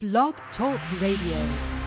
[0.00, 1.77] Blog Talk Radio.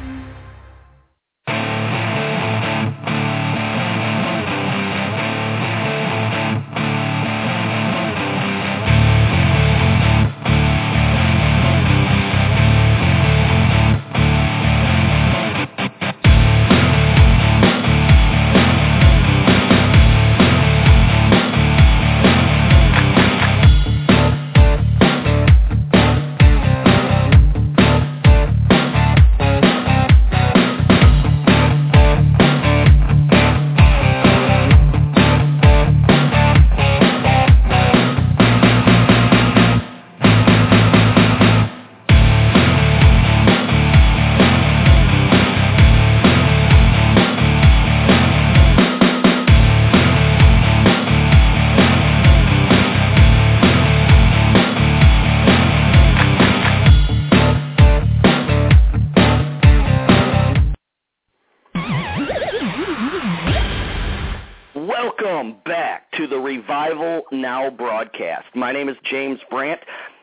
[66.51, 68.47] Revival Now broadcast.
[68.55, 69.79] My name is James Brandt,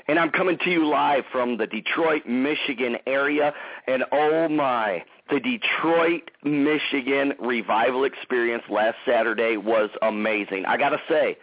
[0.09, 3.55] and I'm coming to you live from the Detroit, Michigan area.
[3.87, 10.67] And oh my, the Detroit, Michigan Revival experience last Saturday was amazing.
[10.67, 11.39] I got to say,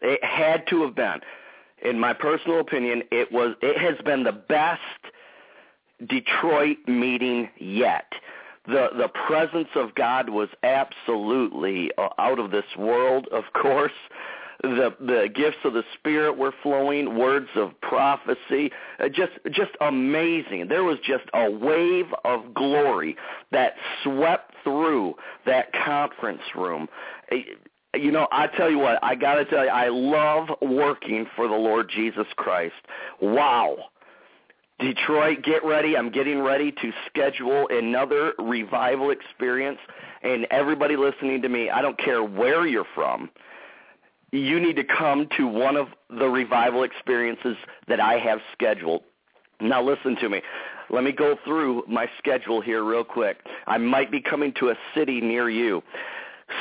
[0.00, 1.18] it had to have been,
[1.82, 3.56] in my personal opinion, it was.
[3.62, 4.80] It has been the best
[6.08, 8.12] Detroit meeting yet
[8.70, 13.28] the the presence of God was absolutely uh, out of this world.
[13.32, 13.92] Of course,
[14.62, 20.68] the the gifts of the Spirit were flowing, words of prophecy, uh, just just amazing.
[20.68, 23.16] There was just a wave of glory
[23.52, 25.14] that swept through
[25.46, 26.88] that conference room.
[27.32, 27.36] Uh,
[27.94, 31.48] you know, I tell you what, I got to tell you, I love working for
[31.48, 32.74] the Lord Jesus Christ.
[33.20, 33.78] Wow
[34.80, 35.96] Detroit, get ready.
[35.96, 39.78] I'm getting ready to schedule another revival experience.
[40.22, 43.30] And everybody listening to me, I don't care where you're from,
[44.32, 47.56] you need to come to one of the revival experiences
[47.88, 49.02] that I have scheduled.
[49.60, 50.40] Now listen to me.
[50.88, 53.38] Let me go through my schedule here real quick.
[53.66, 55.82] I might be coming to a city near you.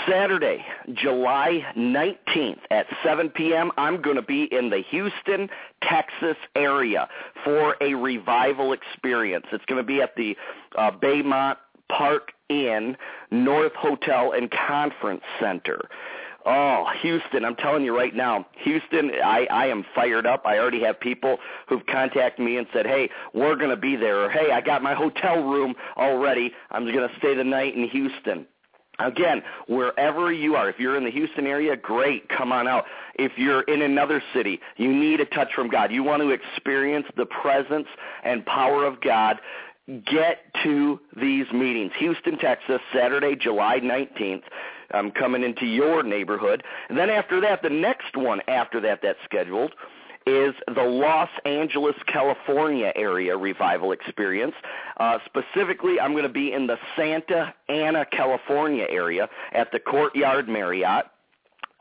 [0.07, 5.49] Saturday, July 19th at 7 p.m., I'm going to be in the Houston,
[5.83, 7.07] Texas area
[7.43, 9.45] for a revival experience.
[9.51, 10.35] It's going to be at the
[10.77, 11.57] uh, Baymont
[11.89, 12.97] Park Inn,
[13.31, 15.89] North Hotel and Conference Center.
[16.45, 20.45] Oh, Houston, I'm telling you right now, Houston, I, I am fired up.
[20.45, 24.23] I already have people who've contacted me and said, hey, we're going to be there,
[24.23, 26.51] or hey, I got my hotel room already.
[26.71, 28.47] I'm going to stay the night in Houston.
[28.99, 32.85] Again, wherever you are, if you're in the Houston area, great, come on out.
[33.15, 35.91] If you're in another city, you need a touch from God.
[35.91, 37.87] You want to experience the presence
[38.23, 39.39] and power of God,
[39.87, 41.91] get to these meetings.
[41.97, 44.43] Houston, Texas, Saturday, July 19th.
[44.91, 46.63] I'm coming into your neighborhood.
[46.89, 49.73] And then after that, the next one after that that's scheduled–
[50.25, 54.55] is the Los Angeles, California area revival experience.
[54.97, 60.47] Uh, specifically, I'm going to be in the Santa Ana, California area at the Courtyard
[60.47, 61.05] Marriott.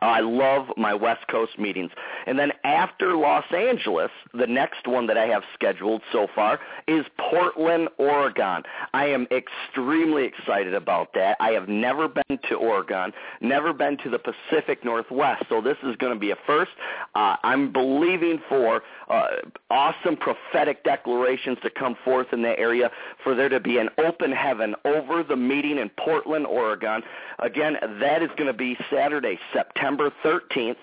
[0.00, 1.90] I love my West Coast meetings.
[2.26, 7.04] And then after Los Angeles, the next one that I have scheduled so far is
[7.18, 8.62] Portland, Oregon.
[8.94, 11.36] I am extremely excited about that.
[11.40, 15.96] I have never been to Oregon, never been to the Pacific Northwest, so this is
[15.96, 16.70] going to be a first.
[17.16, 19.26] Uh, I'm believing for uh,
[19.70, 22.90] awesome prophetic declarations to come forth in that area,
[23.24, 27.02] for there to be an open heaven over the meeting in Portland, Oregon.
[27.40, 30.76] Again, that is going to be Saturday, September September 13th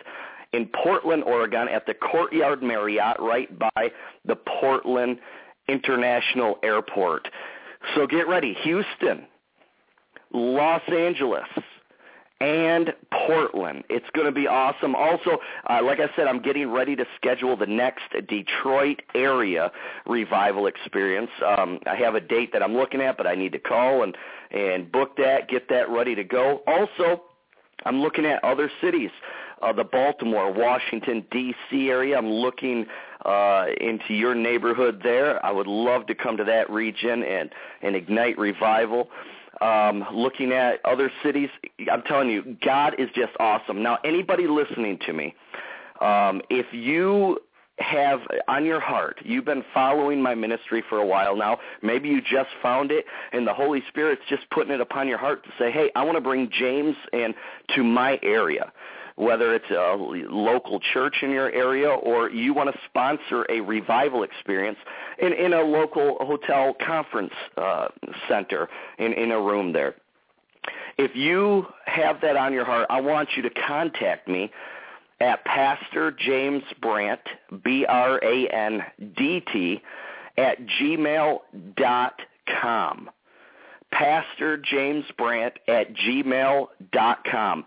[0.53, 3.91] in Portland, Oregon at the Courtyard Marriott right by
[4.25, 5.19] the Portland
[5.67, 7.27] International Airport.
[7.93, 8.55] So get ready.
[8.63, 9.27] Houston,
[10.33, 11.47] Los Angeles,
[12.41, 12.93] and
[13.27, 13.83] Portland.
[13.89, 14.95] It's going to be awesome.
[14.95, 15.37] Also,
[15.69, 19.71] uh, like I said, I'm getting ready to schedule the next Detroit area
[20.07, 21.29] revival experience.
[21.45, 24.17] Um, I have a date that I'm looking at, but I need to call and
[24.51, 26.61] and book that, get that ready to go.
[26.65, 27.21] Also,
[27.85, 29.11] I'm looking at other cities,
[29.61, 31.89] uh, the Baltimore, Washington, D.C.
[31.89, 32.17] area.
[32.17, 32.85] I'm looking
[33.23, 35.43] uh, into your neighborhood there.
[35.45, 37.49] I would love to come to that region and,
[37.81, 39.09] and ignite revival.
[39.61, 41.49] Um, looking at other cities,
[41.91, 43.81] I'm telling you, God is just awesome.
[43.81, 45.33] Now, anybody listening to me,
[46.01, 47.39] um, if you
[47.79, 49.19] have on your heart.
[49.23, 51.59] You've been following my ministry for a while now.
[51.81, 55.43] Maybe you just found it and the Holy Spirit's just putting it upon your heart
[55.43, 57.33] to say, "Hey, I want to bring James in
[57.75, 58.71] to my area."
[59.17, 64.23] whether it's a local church in your area or you want to sponsor a revival
[64.23, 64.77] experience
[65.19, 67.87] in, in a local hotel conference uh,
[68.27, 68.67] center
[68.99, 69.95] in, in a room there.
[70.97, 74.51] If you have that on your heart, I want you to contact me
[75.19, 77.21] at Pastor James Brandt,
[77.63, 78.21] B-R-A-N-D-T,
[80.37, 81.39] at gmail
[81.77, 82.21] dot
[82.61, 83.09] com.
[83.91, 87.63] Pastor James Brandt at gmail dot com.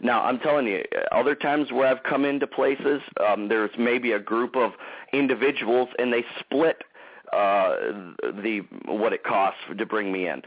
[0.00, 4.20] Now, I'm telling you, other times where I've come into places, um, there's maybe a
[4.20, 4.72] group of
[5.12, 6.84] individuals, and they split
[7.32, 7.74] uh,
[8.22, 10.42] the what it costs to bring me in.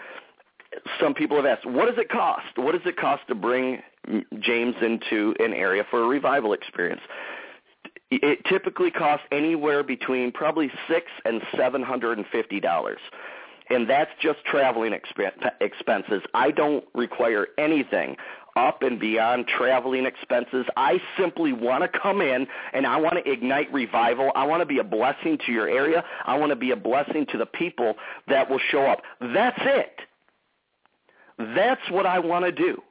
[0.99, 2.57] Some people have asked, what does it cost?
[2.57, 3.81] What does it cost to bring
[4.39, 7.01] James into an area for a revival experience?
[8.11, 12.99] It typically costs anywhere between probably six and seven hundred and fifty dollars
[13.69, 16.21] and that's just traveling expenses.
[16.33, 18.15] I don't require anything
[18.55, 20.65] up and beyond traveling expenses.
[20.77, 24.31] I simply want to come in and I want to ignite revival.
[24.35, 26.03] I want to be a blessing to your area.
[26.25, 27.95] I want to be a blessing to the people
[28.27, 29.01] that will show up.
[29.19, 29.99] That's it.
[31.37, 32.81] That's what I want to do.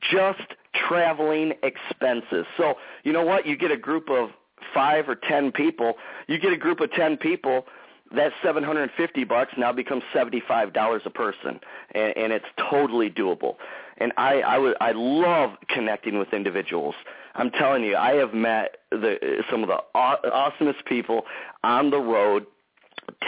[0.00, 2.46] Just traveling expenses.
[2.56, 2.74] So,
[3.04, 3.46] you know what?
[3.46, 4.30] You get a group of
[4.74, 5.94] 5 or 10 people.
[6.26, 7.66] You get a group of 10 people
[8.12, 11.60] that 750 bucks now becomes $75 a person
[11.92, 13.54] and, and it's totally doable
[13.98, 16.94] and I I would I love connecting with individuals
[17.34, 21.22] I'm telling you I have met the some of the aw- awesomest people
[21.62, 22.46] on the road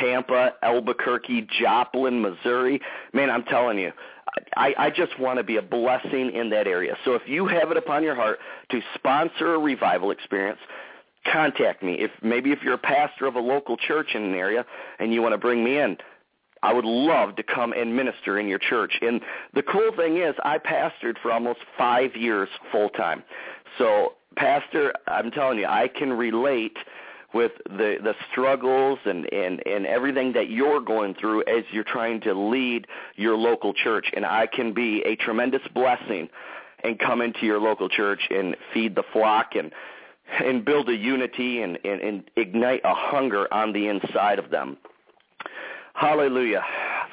[0.00, 2.80] Tampa Albuquerque Joplin Missouri
[3.12, 3.92] man I'm telling you
[4.56, 6.96] I, I just want to be a blessing in that area.
[7.04, 8.38] So if you have it upon your heart
[8.70, 10.58] to sponsor a revival experience,
[11.30, 11.94] contact me.
[11.94, 14.64] If maybe if you're a pastor of a local church in an area
[14.98, 15.98] and you want to bring me in,
[16.62, 18.98] I would love to come and minister in your church.
[19.02, 19.20] And
[19.52, 23.24] the cool thing is I pastored for almost 5 years full time.
[23.78, 26.76] So, pastor, I'm telling you, I can relate
[27.34, 32.20] with the the struggles and and and everything that you're going through as you're trying
[32.20, 32.86] to lead
[33.16, 36.28] your local church and I can be a tremendous blessing
[36.84, 39.72] and come into your local church and feed the flock and
[40.40, 44.78] and build a unity and, and, and ignite a hunger on the inside of them.
[45.94, 46.62] Hallelujah.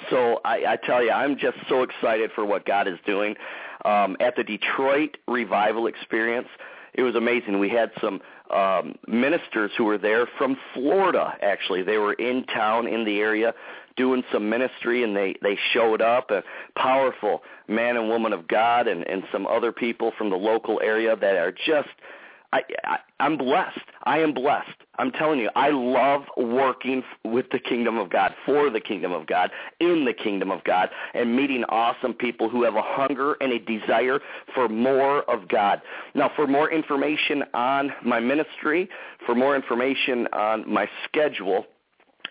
[0.09, 3.35] So I, I tell you, I'm just so excited for what God is doing.
[3.83, 6.47] Um, at the Detroit Revival Experience,
[6.93, 7.59] it was amazing.
[7.59, 8.21] We had some
[8.51, 11.37] um, ministers who were there from Florida.
[11.41, 13.53] Actually, they were in town in the area
[13.95, 16.31] doing some ministry, and they they showed up.
[16.31, 16.43] A
[16.75, 21.15] powerful man and woman of God, and and some other people from the local area
[21.15, 21.89] that are just
[22.53, 23.79] I, I I'm blessed.
[24.03, 24.69] I am blessed.
[24.99, 29.25] I'm telling you, I love working with the kingdom of God, for the kingdom of
[29.27, 29.49] God,
[29.79, 33.59] in the kingdom of God, and meeting awesome people who have a hunger and a
[33.59, 34.19] desire
[34.53, 35.81] for more of God.
[36.13, 38.89] Now, for more information on my ministry,
[39.25, 41.65] for more information on my schedule,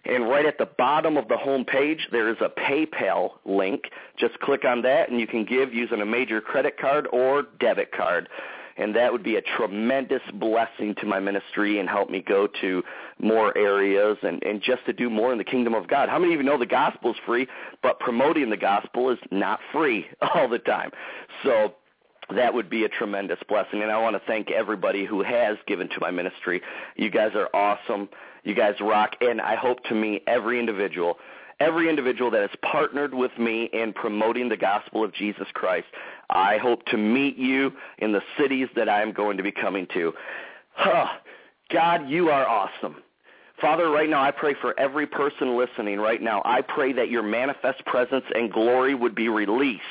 [0.06, 3.82] And right at the bottom of the home page, there is a PayPal link.
[4.18, 7.92] Just click on that, and you can give using a major credit card or debit
[7.92, 8.30] card
[8.78, 12.84] and that would be a tremendous blessing to my ministry and help me go to
[13.20, 16.10] more areas and, and just to do more in the kingdom of God.
[16.10, 17.48] How many of you know the gospel is free,
[17.82, 20.92] but promoting the gospel is not free all the time?
[21.44, 21.74] So
[22.36, 23.82] that would be a tremendous blessing.
[23.82, 26.62] And I want to thank everybody who has given to my ministry.
[26.96, 28.10] You guys are awesome.
[28.44, 29.16] You guys rock.
[29.22, 31.18] And I hope to meet every individual
[31.60, 35.88] every individual that has partnered with me in promoting the gospel of Jesus Christ.
[36.30, 39.88] I hope to meet you in the cities that I am going to be coming
[39.94, 40.14] to.
[40.74, 41.08] Huh.
[41.72, 42.98] God, you are awesome.
[43.60, 46.44] Father, right now I pray for every person listening right now.
[46.46, 49.82] I pray that your manifest presence and glory would be released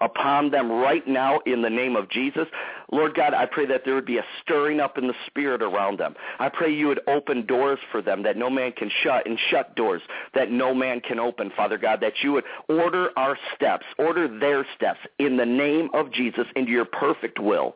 [0.00, 2.46] upon them right now in the name of Jesus.
[2.90, 5.98] Lord God, I pray that there would be a stirring up in the spirit around
[5.98, 6.14] them.
[6.38, 9.74] I pray you would open doors for them that no man can shut and shut
[9.76, 10.02] doors
[10.34, 14.66] that no man can open, Father God, that you would order our steps, order their
[14.74, 17.74] steps in the name of Jesus into your perfect will.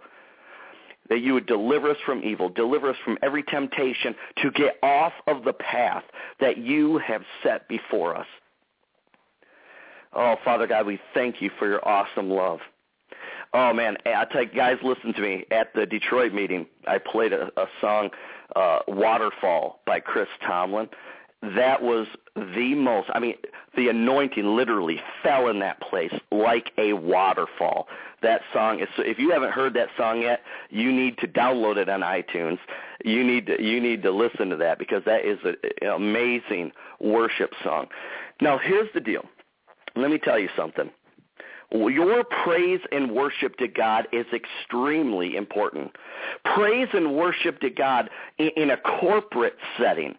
[1.08, 5.12] that you would deliver us from evil, deliver us from every temptation to get off
[5.26, 6.04] of the path
[6.40, 8.26] that you have set before us.
[10.14, 12.61] Oh, Father God, we thank you for your awesome love.
[13.54, 15.45] Oh man, I tell you, guys, listen to me.
[15.50, 18.09] At the Detroit meeting, I played a, a song,
[18.57, 20.88] uh, "Waterfall" by Chris Tomlin.
[21.57, 23.11] That was the most.
[23.12, 23.35] I mean,
[23.76, 27.88] the anointing literally fell in that place like a waterfall.
[28.23, 28.88] That song is.
[28.97, 30.40] If you haven't heard that song yet,
[30.71, 32.59] you need to download it on iTunes.
[33.04, 36.73] You need to you need to listen to that because that is a, an amazing
[37.00, 37.88] worship song.
[38.40, 39.26] Now, here's the deal.
[39.96, 40.90] Let me tell you something
[41.75, 45.90] your praise and worship to God is extremely important.
[46.54, 50.14] Praise and worship to God in a corporate setting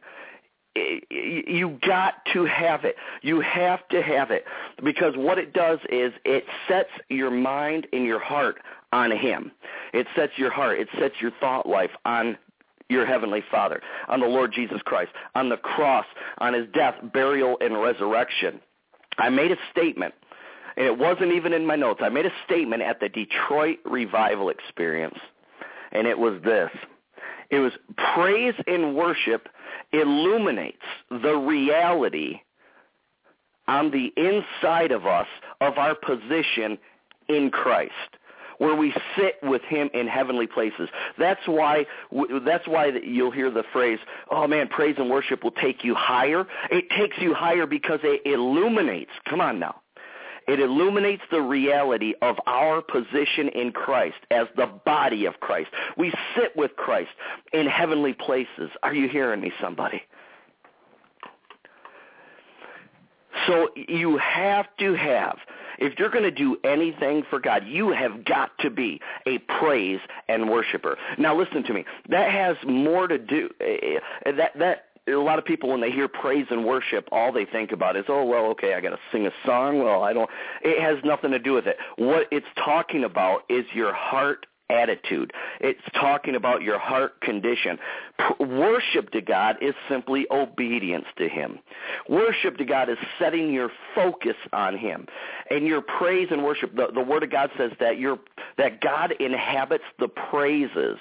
[0.76, 2.96] you got to have it.
[3.22, 4.46] You have to have it
[4.84, 8.58] because what it does is it sets your mind and your heart
[8.92, 9.52] on him.
[9.94, 12.38] It sets your heart, it sets your thought life on
[12.90, 16.06] your heavenly Father, on the Lord Jesus Christ, on the cross,
[16.40, 18.60] on his death, burial and resurrection.
[19.18, 20.14] I made a statement
[20.76, 22.02] and it wasn't even in my notes.
[22.04, 25.18] I made a statement at the Detroit Revival Experience,
[25.92, 26.72] and it was this.
[27.52, 27.74] It was
[28.16, 29.50] praise and worship
[29.92, 32.40] illuminates the reality
[33.68, 35.28] on the inside of us
[35.62, 36.78] of our position
[37.30, 37.92] in Christ
[38.64, 40.88] where we sit with him in heavenly places.
[41.18, 41.86] That's why
[42.46, 44.00] that's why you'll hear the phrase,
[44.32, 48.22] "Oh man, praise and worship will take you higher." It takes you higher because it
[48.26, 49.12] illuminates.
[49.26, 49.82] Come on now.
[50.48, 55.70] It illuminates the reality of our position in Christ as the body of Christ.
[55.98, 57.12] We sit with Christ
[57.54, 58.70] in heavenly places.
[58.82, 60.04] Are you hearing me, somebody?
[63.48, 65.38] So you have to have,
[65.80, 70.00] if you're going to do anything for God, you have got to be a praise
[70.28, 70.98] and worshiper.
[71.18, 71.86] Now listen to me.
[72.10, 75.92] That has more to do, eh, eh, that, that, a lot of people when they
[75.92, 79.00] hear praise and worship, all they think about is, oh well, okay, I got to
[79.12, 79.84] sing a song.
[79.84, 80.30] Well, I don't.
[80.62, 81.78] It has nothing to do with it.
[81.98, 85.32] What it's talking about is your heart attitude.
[85.60, 87.78] It's talking about your heart condition.
[88.18, 91.60] P- worship to God is simply obedience to Him.
[92.10, 95.08] Worship to God is setting your focus on Him.
[95.50, 98.20] And your praise and worship, the, the Word of God says that your
[98.58, 100.98] that God inhabits the praises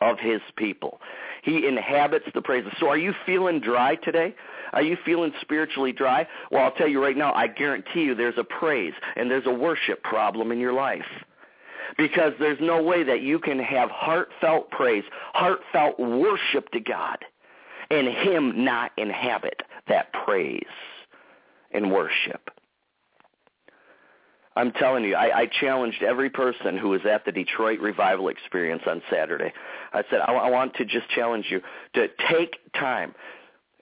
[0.00, 1.00] of His people.
[1.42, 2.72] He inhabits the praises.
[2.80, 4.34] So are you feeling dry today?
[4.72, 6.26] Are you feeling spiritually dry?
[6.50, 9.52] Well, I'll tell you right now, I guarantee you there's a praise and there's a
[9.52, 11.06] worship problem in your life.
[11.96, 17.18] Because there's no way that you can have heartfelt praise, heartfelt worship to God,
[17.90, 20.62] and Him not inhabit that praise
[21.72, 22.50] and worship.
[24.58, 28.82] I'm telling you, I, I challenged every person who was at the Detroit Revival Experience
[28.88, 29.52] on Saturday.
[29.92, 31.60] I said, I, I want to just challenge you
[31.94, 33.14] to take time.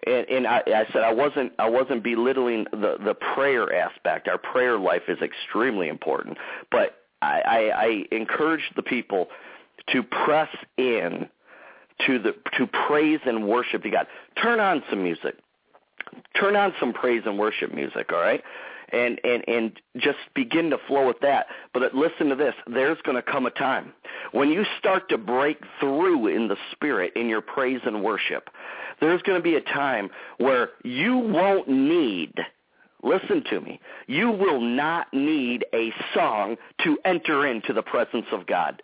[0.06, 4.28] And, and I, I said I wasn't I wasn't belittling the the prayer aspect.
[4.28, 6.36] Our prayer life is extremely important,
[6.70, 9.28] but I, I, I encouraged the people
[9.88, 11.28] to press in
[12.06, 14.06] to the to praise and worship to God.
[14.40, 15.36] Turn on some music.
[16.38, 18.42] Turn on some praise and worship music, all right?
[18.92, 21.46] and and and just begin to flow with that.
[21.72, 23.92] But listen to this: there's going to come a time
[24.32, 28.50] when you start to break through in the spirit in your praise and worship.
[29.00, 32.34] There's going to be a time where you won't need
[33.06, 33.80] listen to me.
[34.06, 38.82] You will not need a song to enter into the presence of God.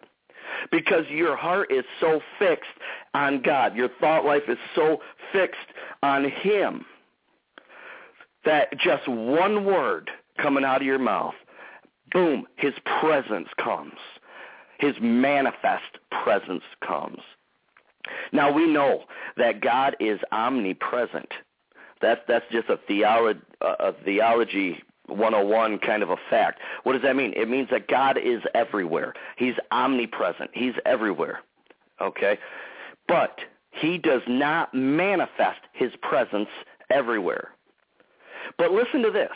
[0.71, 2.71] Because your heart is so fixed
[3.15, 3.75] on God.
[3.75, 4.99] Your thought life is so
[5.33, 5.59] fixed
[6.03, 6.85] on Him
[8.45, 11.35] that just one word coming out of your mouth,
[12.13, 13.99] boom, his presence comes.
[14.79, 17.21] His manifest presence comes.
[18.33, 19.05] Now we know
[19.37, 21.33] that God is omnipresent.
[22.03, 26.61] That's that's just a theology, a theology 101 kind of a fact.
[26.85, 27.33] What does that mean?
[27.37, 29.15] It means that God is everywhere.
[29.37, 30.51] He's omnipresent.
[30.53, 31.41] He's everywhere.
[32.01, 32.39] Okay?
[33.09, 33.39] But
[33.71, 36.49] he does not manifest his presence
[36.91, 37.51] everywhere.
[38.59, 39.31] But listen to this.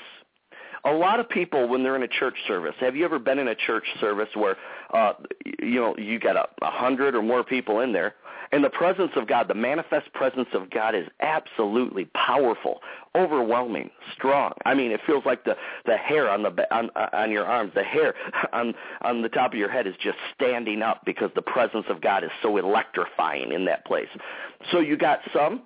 [0.85, 3.49] A lot of people, when they're in a church service, have you ever been in
[3.49, 4.57] a church service where,
[4.93, 5.15] uh,
[5.61, 8.15] you know, you got a, a hundred or more people in there,
[8.53, 12.81] and the presence of God, the manifest presence of God is absolutely powerful,
[13.15, 14.53] overwhelming, strong.
[14.65, 17.83] I mean, it feels like the the hair on the on on your arms, the
[17.83, 18.15] hair
[18.53, 22.01] on on the top of your head is just standing up because the presence of
[22.01, 24.09] God is so electrifying in that place.
[24.71, 25.63] So you got some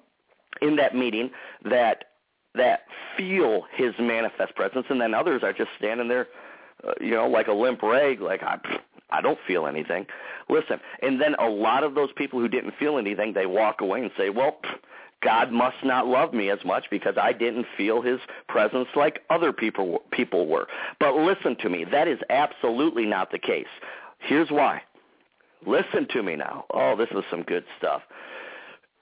[0.62, 1.30] in that meeting
[1.64, 2.04] that
[2.54, 2.80] that
[3.16, 6.26] feel his manifest presence, and then others are just standing there,
[6.86, 8.58] uh, you know, like a limp rag, like I,
[9.12, 10.06] I don't feel anything.
[10.48, 14.00] Listen, and then a lot of those people who didn't feel anything, they walk away
[14.00, 14.58] and say, well,
[15.22, 19.52] God must not love me as much because I didn't feel his presence like other
[19.52, 20.66] people people were.
[20.98, 23.66] But listen to me, that is absolutely not the case.
[24.18, 24.82] Here's why.
[25.66, 26.64] Listen to me now.
[26.72, 28.02] Oh, this is some good stuff.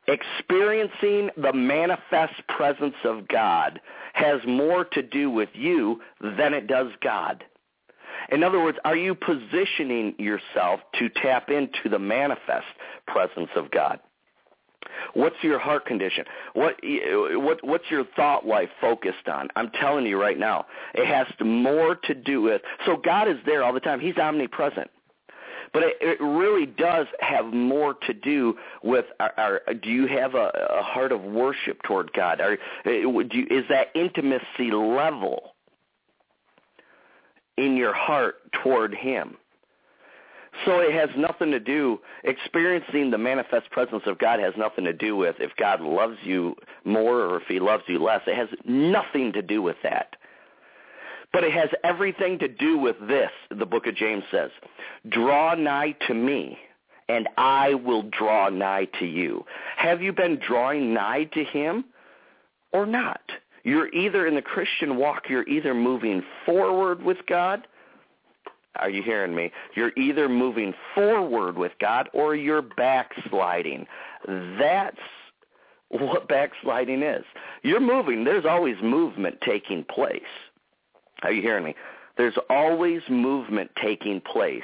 [0.08, 3.80] Experiencing the manifest presence of God
[4.14, 7.44] has more to do with you than it does God.
[8.30, 12.66] In other words, are you positioning yourself to tap into the manifest
[13.06, 14.00] presence of God?
[15.14, 16.24] What's your heart condition?
[16.54, 19.48] What what what's your thought life focused on?
[19.56, 22.62] I'm telling you right now, it has more to do with.
[22.86, 24.00] So God is there all the time.
[24.00, 24.90] He's omnipresent.
[25.72, 30.34] But it, it really does have more to do with our, our do you have
[30.34, 32.40] a, a heart of worship toward God?
[32.40, 35.54] Are, eh, do you, is that intimacy level
[37.58, 39.36] in your heart toward Him?
[40.64, 44.92] So it has nothing to do, experiencing the manifest presence of God has nothing to
[44.92, 48.22] do with if God loves you more or if he loves you less.
[48.26, 50.16] It has nothing to do with that.
[51.32, 54.50] But it has everything to do with this, the book of James says.
[55.10, 56.58] Draw nigh to me,
[57.08, 59.44] and I will draw nigh to you.
[59.76, 61.84] Have you been drawing nigh to him
[62.72, 63.20] or not?
[63.64, 67.66] You're either in the Christian walk, you're either moving forward with God.
[68.76, 69.50] Are you hearing me?
[69.74, 73.86] You're either moving forward with God or you're backsliding.
[74.58, 74.96] That's
[75.88, 77.24] what backsliding is.
[77.62, 78.24] You're moving.
[78.24, 80.22] There's always movement taking place.
[81.22, 81.74] Are you hearing me?
[82.16, 84.62] There's always movement taking place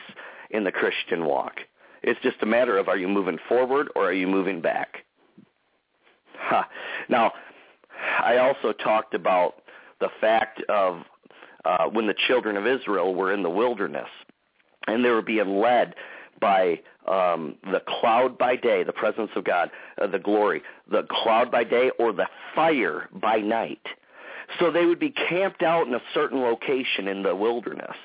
[0.51, 1.55] in the Christian walk.
[2.03, 4.99] It's just a matter of are you moving forward or are you moving back?
[6.37, 6.65] Huh.
[7.09, 7.33] Now,
[8.23, 9.55] I also talked about
[10.01, 11.03] the fact of
[11.65, 14.09] uh, when the children of Israel were in the wilderness
[14.87, 15.95] and they were being led
[16.41, 19.71] by um, the cloud by day, the presence of God,
[20.01, 23.87] uh, the glory, the cloud by day or the fire by night.
[24.59, 27.97] So they would be camped out in a certain location in the wilderness.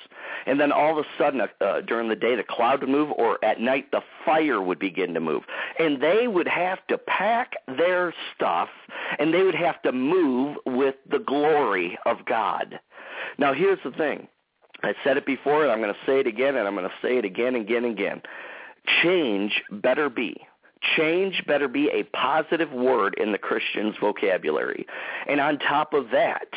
[0.49, 3.37] And then all of a sudden, uh, during the day, the cloud would move, or
[3.45, 5.43] at night, the fire would begin to move.
[5.77, 8.69] And they would have to pack their stuff,
[9.19, 12.79] and they would have to move with the glory of God.
[13.37, 14.27] Now, here's the thing.
[14.81, 17.07] I said it before, and I'm going to say it again, and I'm going to
[17.07, 18.21] say it again and again and again.
[19.03, 20.35] Change better be
[20.95, 24.85] Change better be a positive word in the Christian's vocabulary.
[25.27, 26.47] And on top of that,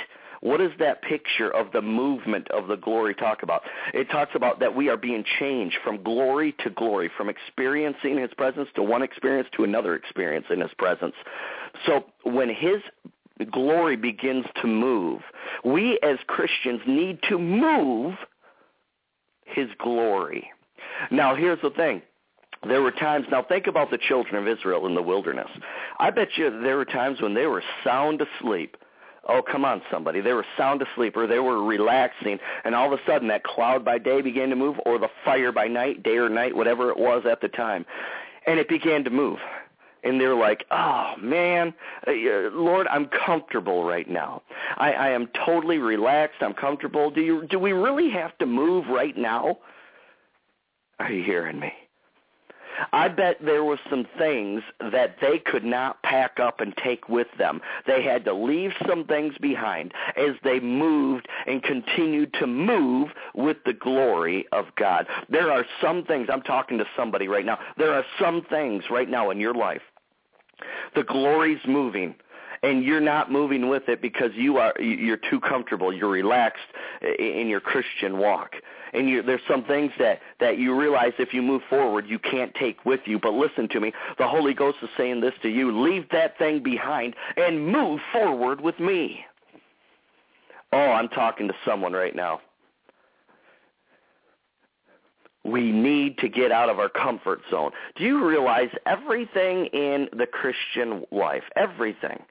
[0.42, 3.62] what does that picture of the movement of the glory talk about?
[3.94, 8.35] It talks about that we are being changed from glory to glory, from experiencing his
[8.37, 11.14] presence to one experience to another experience in his presence.
[11.87, 12.83] So when his
[13.52, 15.22] glory begins to move,
[15.64, 18.14] we as Christians need to move
[19.44, 20.50] his glory.
[21.12, 22.02] Now here's the thing
[22.66, 25.48] there were times now think about the children of Israel in the wilderness.
[26.00, 28.76] I bet you there were times when they were sound asleep.
[29.28, 30.20] Oh, come on, somebody.
[30.20, 33.85] They were sound asleep or they were relaxing, and all of a sudden that cloud
[33.85, 36.98] by day began to move, or the fire by night, day or night, whatever it
[36.98, 37.87] was at the time.
[38.46, 39.38] And it began to move.
[40.04, 41.72] And they're like, oh, man,
[42.08, 42.12] uh,
[42.52, 44.42] Lord, I'm comfortable right now.
[44.76, 46.38] I, I am totally relaxed.
[46.40, 47.08] I'm comfortable.
[47.08, 49.58] Do, you, do we really have to move right now?
[50.98, 51.72] Are you hearing me?
[52.92, 57.28] I bet there were some things that they could not pack up and take with
[57.38, 57.61] them.
[57.87, 63.58] They had to leave some things behind as they moved and continued to move with
[63.64, 65.06] the glory of God.
[65.28, 69.08] There are some things, I'm talking to somebody right now, there are some things right
[69.08, 69.82] now in your life.
[70.94, 72.14] The glory's moving
[72.62, 76.61] and you're not moving with it because you are you're too comfortable you're relaxed
[77.18, 78.55] in your christian walk
[78.92, 82.55] and you, there's some things that that you realize if you move forward you can't
[82.55, 83.18] take with you.
[83.18, 86.62] But listen to me, the Holy Ghost is saying this to you: leave that thing
[86.62, 89.25] behind and move forward with me.
[90.72, 92.40] Oh, I'm talking to someone right now.
[95.44, 97.72] We need to get out of our comfort zone.
[97.96, 102.22] Do you realize everything in the Christian life, everything,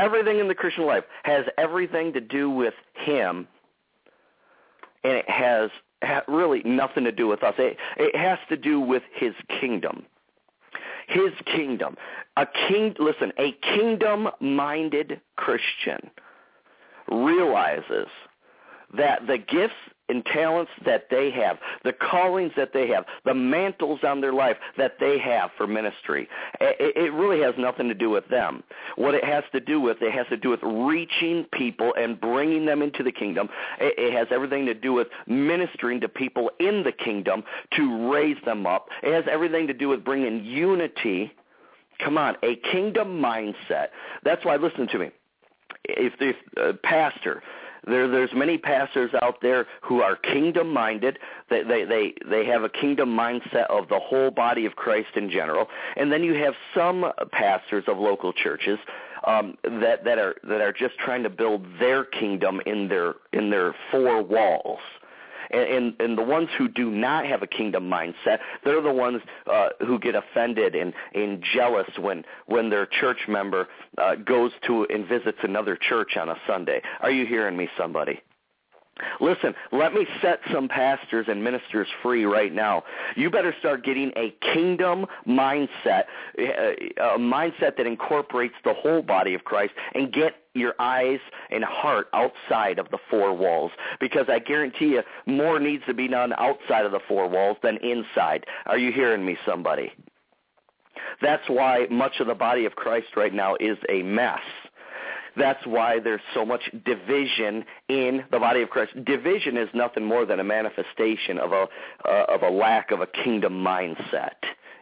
[0.00, 3.48] everything in the Christian life has everything to do with Him
[5.06, 5.70] and it has
[6.28, 7.54] really nothing to do with us.
[7.58, 10.04] It, it has to do with his kingdom.
[11.06, 11.96] His kingdom.
[12.36, 16.10] A king, listen, a kingdom-minded Christian
[17.10, 18.08] realizes
[18.96, 19.74] that the gifts
[20.08, 24.56] and talents that they have, the callings that they have, the mantles on their life
[24.76, 26.28] that they have for ministry.
[26.60, 28.62] It, really has nothing to do with them.
[28.96, 32.66] What it has to do with, it has to do with reaching people and bringing
[32.66, 33.48] them into the kingdom.
[33.80, 37.42] It, has everything to do with ministering to people in the kingdom
[37.76, 38.88] to raise them up.
[39.02, 41.32] It has everything to do with bringing unity.
[42.02, 43.88] Come on, a kingdom mindset.
[44.22, 45.10] That's why, listen to me.
[45.84, 47.42] If the uh, pastor,
[47.86, 51.18] there, there's many pastors out there who are kingdom minded.
[51.48, 55.30] They, they they they have a kingdom mindset of the whole body of Christ in
[55.30, 55.68] general.
[55.96, 58.78] And then you have some pastors of local churches
[59.26, 63.50] um, that that are that are just trying to build their kingdom in their in
[63.50, 64.80] their four walls
[65.50, 69.22] and, and, and the ones who do not have a kingdom mindset, they're the ones
[69.46, 74.86] uh, who get offended and, and jealous when, when their church member uh, goes to
[74.90, 76.82] and visits another church on a Sunday.
[77.00, 78.20] Are you hearing me, somebody?
[79.20, 82.82] Listen, let me set some pastors and ministers free right now.
[83.14, 86.04] You better start getting a kingdom mindset,
[86.38, 86.42] uh,
[87.02, 91.18] a mindset that incorporates the whole body of Christ, and get your eyes
[91.50, 93.70] and heart outside of the four walls.
[94.00, 97.76] Because I guarantee you, more needs to be done outside of the four walls than
[97.78, 98.46] inside.
[98.64, 99.92] Are you hearing me, somebody?
[101.20, 104.40] That's why much of the body of Christ right now is a mess
[105.36, 108.92] that's why there's so much division in the body of Christ.
[109.04, 111.66] Division is nothing more than a manifestation of a
[112.08, 114.36] uh, of a lack of a kingdom mindset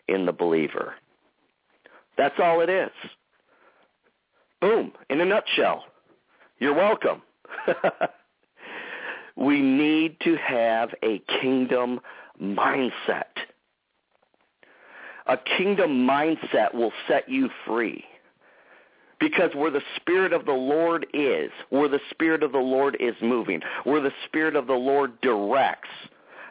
[0.08, 0.94] in the believer.
[2.16, 2.90] That's all it is.
[4.60, 5.84] Boom, in a nutshell.
[6.58, 7.22] You're welcome.
[9.36, 12.00] we need to have a kingdom
[12.40, 13.24] mindset.
[15.26, 18.04] A kingdom mindset will set you free.
[19.24, 23.14] Because where the Spirit of the Lord is, where the Spirit of the Lord is
[23.22, 25.88] moving, where the Spirit of the Lord directs,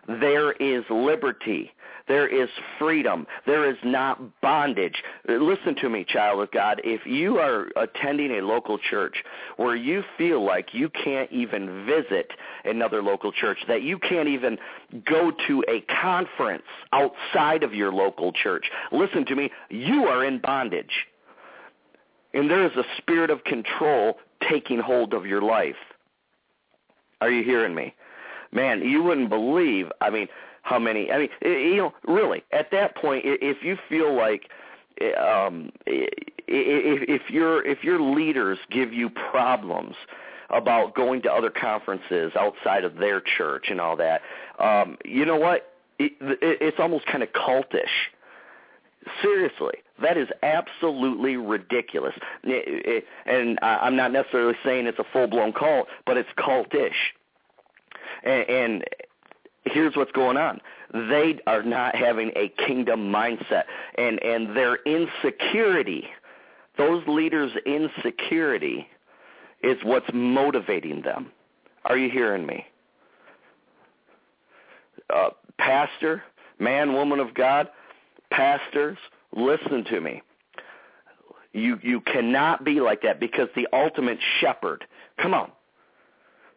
[0.07, 1.71] there is liberty.
[2.07, 3.27] There is freedom.
[3.45, 5.03] There is not bondage.
[5.29, 6.81] Listen to me, child of God.
[6.83, 9.23] If you are attending a local church
[9.57, 12.31] where you feel like you can't even visit
[12.65, 14.57] another local church, that you can't even
[15.05, 20.39] go to a conference outside of your local church, listen to me, you are in
[20.39, 21.05] bondage.
[22.33, 24.17] And there is a spirit of control
[24.49, 25.75] taking hold of your life.
[27.21, 27.93] Are you hearing me?
[28.51, 30.27] Man, you wouldn't believe, I mean,
[30.63, 34.49] how many, I mean, you know, really, at that point, if you feel like,
[35.17, 39.95] um, if, if your if your leaders give you problems
[40.49, 44.21] about going to other conferences outside of their church and all that,
[44.59, 45.73] um, you know what?
[45.99, 48.11] It, it, it's almost kind of cultish
[49.21, 52.13] Seriously, that is absolutely ridiculous.
[52.45, 56.91] Eh, eh, eh, and I'm not necessarily saying it's a full-blown cult, but it's cultish.
[58.23, 58.83] And
[59.65, 60.61] here's what's going on.
[60.93, 63.63] They are not having a kingdom mindset.
[63.97, 66.07] And, and their insecurity,
[66.77, 68.87] those leaders' insecurity
[69.63, 71.31] is what's motivating them.
[71.85, 72.65] Are you hearing me?
[75.09, 76.23] Uh, pastor,
[76.59, 77.69] man, woman of God,
[78.35, 78.97] Pastors,
[79.35, 80.21] listen to me.
[81.53, 84.85] You you cannot be like that because the ultimate shepherd,
[85.21, 85.51] come on,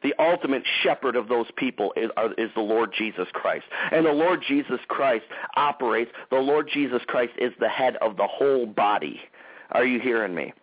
[0.03, 3.65] the ultimate shepherd of those people is, is the Lord Jesus Christ.
[3.93, 5.25] And the Lord Jesus Christ
[5.57, 9.21] operates, the Lord Jesus Christ is the head of the whole body.
[9.73, 10.55] Are you hearing me?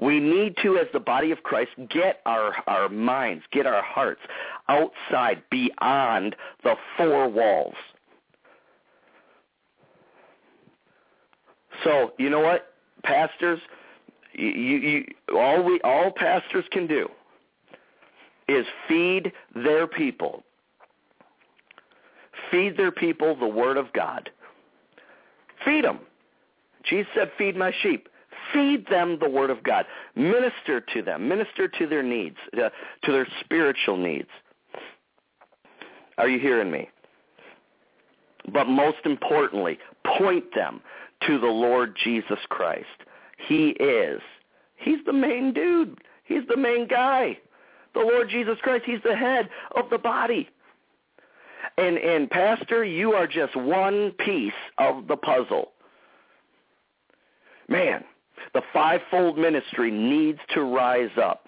[0.00, 4.22] We need to, as the body of Christ, get our, our minds, get our hearts
[4.68, 7.74] outside, beyond the four walls.
[11.84, 13.60] So you know what, pastors,
[14.32, 17.08] you, you all we all pastors can do
[18.48, 20.42] is feed their people.
[22.50, 24.30] Feed their people the word of God.
[25.64, 26.00] Feed them.
[26.84, 28.08] Jesus said, "Feed my sheep."
[28.52, 29.86] Feed them the word of God.
[30.16, 31.28] Minister to them.
[31.28, 32.70] Minister to their needs, uh,
[33.04, 34.28] to their spiritual needs.
[36.18, 36.88] Are you hearing me?
[38.52, 39.78] But most importantly,
[40.18, 40.80] point them
[41.26, 42.86] to the Lord Jesus Christ.
[43.48, 44.20] He is.
[44.76, 45.98] He's the main dude.
[46.24, 47.38] He's the main guy.
[47.94, 50.48] The Lord Jesus Christ, he's the head of the body.
[51.76, 55.72] And and pastor, you are just one piece of the puzzle.
[57.68, 58.04] Man,
[58.54, 61.46] the fivefold ministry needs to rise up.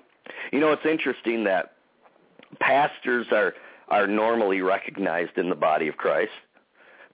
[0.52, 1.72] You know, it's interesting that
[2.60, 3.54] pastors are
[3.88, 6.32] are normally recognized in the body of Christ.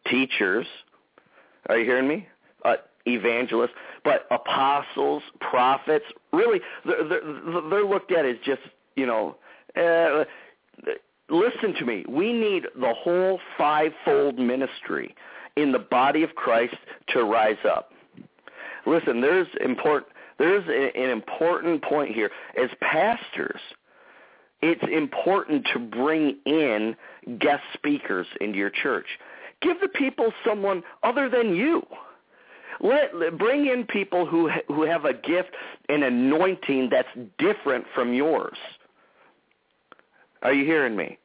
[0.06, 0.66] Teachers,
[1.68, 2.26] are you hearing me?
[3.08, 3.72] Evangelists,
[4.04, 8.62] but apostles, prophets, really, they're, they're, they're looked at as just,
[8.96, 9.36] you know,
[9.76, 10.24] uh,
[11.28, 12.04] listen to me.
[12.08, 15.14] We need the whole fivefold ministry
[15.56, 16.76] in the body of Christ
[17.08, 17.92] to rise up.
[18.86, 22.30] Listen, there's important there's an important point here.
[22.56, 23.60] As pastors,
[24.62, 26.96] it's important to bring in
[27.38, 29.06] guest speakers into your church.
[29.60, 31.84] Give the people someone other than you.
[32.80, 35.50] Let bring in people who who have a gift
[35.88, 38.56] and anointing that's different from yours.
[40.42, 41.18] Are you hearing me?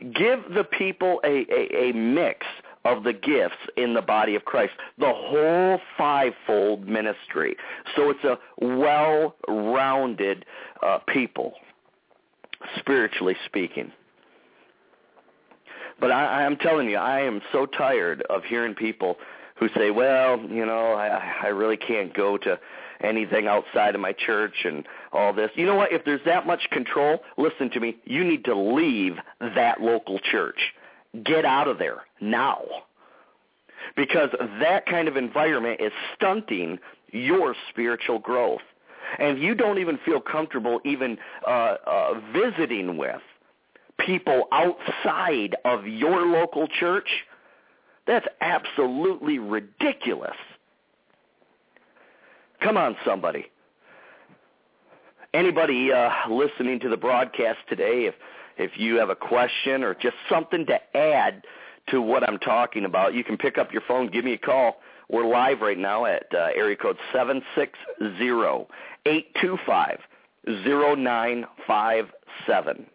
[0.00, 2.46] Give the people a, a, a mix
[2.84, 7.56] of the gifts in the body of Christ, the whole fivefold ministry.
[7.96, 10.44] So it's a well-rounded
[10.82, 11.54] uh, people,
[12.78, 13.92] spiritually speaking.
[16.00, 19.16] But I, I'm telling you, I am so tired of hearing people
[19.58, 22.58] who say, "Well, you know, I, I really can't go to
[23.00, 25.92] anything outside of my church and all this." You know what?
[25.92, 27.96] If there's that much control, listen to me.
[28.04, 30.58] You need to leave that local church.
[31.24, 32.62] Get out of there now.
[33.96, 34.28] Because
[34.60, 36.78] that kind of environment is stunting
[37.10, 38.60] your spiritual growth.
[39.18, 41.16] And you don't even feel comfortable even
[41.46, 43.22] uh, uh, visiting with
[43.98, 47.08] people outside of your local church,
[48.08, 50.34] that's absolutely ridiculous.
[52.60, 53.46] Come on, somebody.
[55.34, 58.14] Anybody uh, listening to the broadcast today, if
[58.56, 61.44] if you have a question or just something to add
[61.90, 64.80] to what I'm talking about, you can pick up your phone, give me a call.
[65.08, 67.78] We're live right now at uh, area code seven six
[68.16, 68.68] zero
[69.04, 70.00] eight two five
[70.64, 72.06] zero nine five
[72.46, 72.86] seven.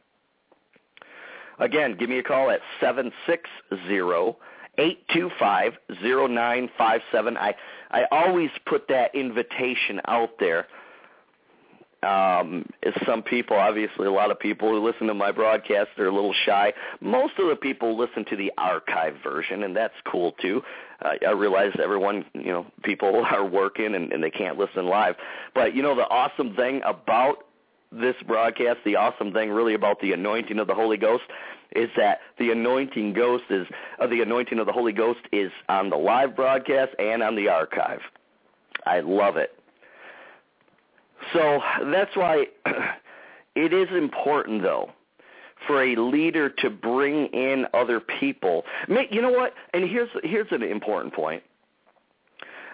[1.60, 3.47] Again, give me a call at seven six
[3.88, 4.38] zero
[4.77, 7.38] eight two five zero nine five seven.
[7.38, 7.55] I
[7.91, 10.67] I always put that invitation out there
[12.03, 12.65] um,
[13.05, 16.33] some people, obviously a lot of people who listen to my broadcast are a little
[16.45, 16.73] shy.
[17.01, 20.62] Most of the people listen to the archive version, and that's cool too.
[21.03, 25.15] Uh, I realize everyone, you know, people are working and, and they can't listen live.
[25.55, 27.45] But you know, the awesome thing about
[27.91, 31.23] this broadcast, the awesome thing really about the anointing of the Holy Ghost
[31.75, 33.67] is that the anointing ghost is
[33.99, 37.49] uh, the anointing of the Holy Ghost is on the live broadcast and on the
[37.49, 37.99] archive.
[38.86, 39.55] I love it.
[41.31, 42.45] So that's why
[43.55, 44.91] it is important, though,
[45.67, 48.63] for a leader to bring in other people.
[48.88, 49.53] You know what?
[49.73, 51.43] And here's here's an important point.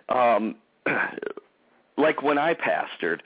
[0.09, 0.55] Um,
[1.97, 3.19] like when I pastored,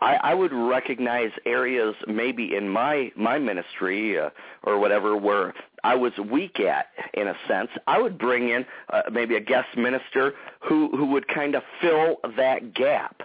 [0.00, 4.30] I, I would recognize areas maybe in my my ministry uh,
[4.62, 7.70] or whatever where I was weak at in a sense.
[7.86, 12.16] I would bring in uh, maybe a guest minister who who would kind of fill
[12.36, 13.22] that gap.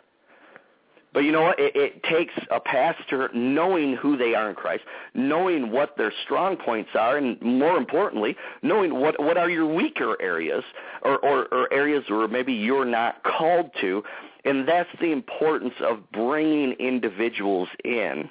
[1.14, 1.60] But you know what?
[1.60, 6.58] It, it takes a pastor knowing who they are in Christ, knowing what their strong
[6.58, 10.64] points are, and more importantly, knowing what what are your weaker areas
[11.04, 14.04] or, or, or areas where maybe you're not called to.
[14.46, 18.30] And that's the importance of bringing individuals in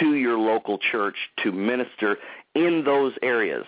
[0.00, 2.18] to your local church to minister
[2.54, 3.64] in those areas.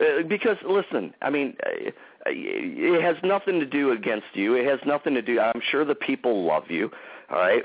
[0.00, 1.90] Uh, because listen, I mean, uh,
[2.26, 4.54] it has nothing to do against you.
[4.54, 5.40] It has nothing to do.
[5.40, 6.90] I'm sure the people love you.
[7.30, 7.64] All right,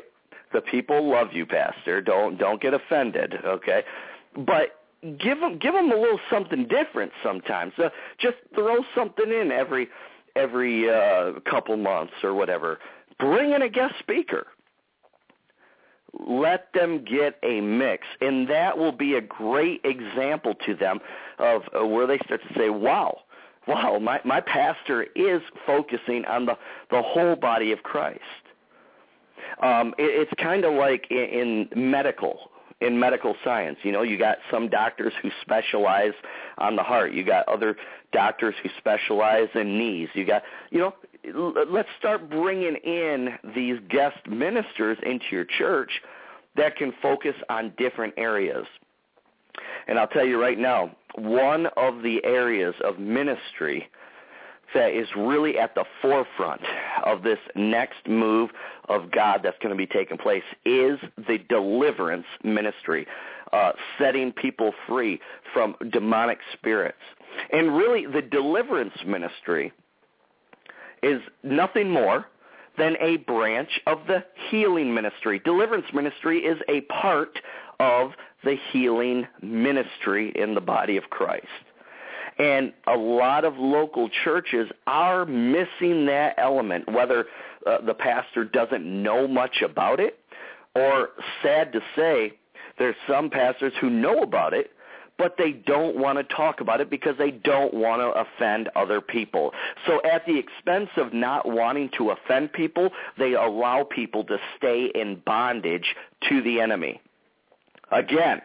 [0.53, 2.01] the people love you, Pastor.
[2.01, 3.35] Don't don't get offended.
[3.45, 3.83] Okay,
[4.35, 4.79] but
[5.17, 7.73] give them give them a little something different sometimes.
[7.77, 9.89] Uh, just throw something in every
[10.35, 12.79] every uh, couple months or whatever.
[13.19, 14.47] Bring in a guest speaker.
[16.27, 20.99] Let them get a mix, and that will be a great example to them
[21.37, 23.19] of uh, where they start to say, "Wow,
[23.67, 26.57] wow, my, my pastor is focusing on the,
[26.89, 28.21] the whole body of Christ.
[29.61, 33.77] Um, it, it's kind of like in, in medical, in medical science.
[33.83, 36.13] You know, you got some doctors who specialize
[36.57, 37.13] on the heart.
[37.13, 37.75] You got other
[38.11, 40.09] doctors who specialize in knees.
[40.13, 40.93] You got, you know,
[41.69, 45.91] let's start bringing in these guest ministers into your church
[46.55, 48.65] that can focus on different areas.
[49.87, 53.89] And I'll tell you right now, one of the areas of ministry
[54.73, 56.61] that is really at the forefront
[57.03, 58.51] of this next move
[58.87, 63.07] of God that's going to be taking place is the deliverance ministry,
[63.51, 65.19] uh, setting people free
[65.53, 66.97] from demonic spirits.
[67.51, 69.71] And really, the deliverance ministry
[71.01, 72.25] is nothing more
[72.77, 75.41] than a branch of the healing ministry.
[75.43, 77.39] Deliverance ministry is a part
[77.79, 78.11] of
[78.43, 81.47] the healing ministry in the body of Christ.
[82.37, 87.25] And a lot of local churches are missing that element, whether
[87.67, 90.19] uh, the pastor doesn't know much about it
[90.75, 91.09] or,
[91.43, 92.33] sad to say,
[92.77, 94.71] There's some pastors who know about it,
[95.17, 99.01] but they don't want to talk about it because they don't want to offend other
[99.01, 99.51] people.
[99.85, 104.89] So at the expense of not wanting to offend people, they allow people to stay
[104.95, 105.95] in bondage
[106.29, 107.01] to the enemy.
[107.91, 108.41] Again,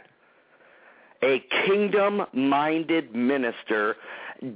[1.22, 3.96] a kingdom-minded minister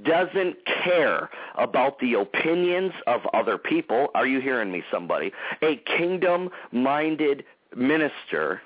[0.02, 4.08] doesn't care about the opinions of other people.
[4.14, 5.32] Are you hearing me, somebody?
[5.62, 8.60] A kingdom-minded minister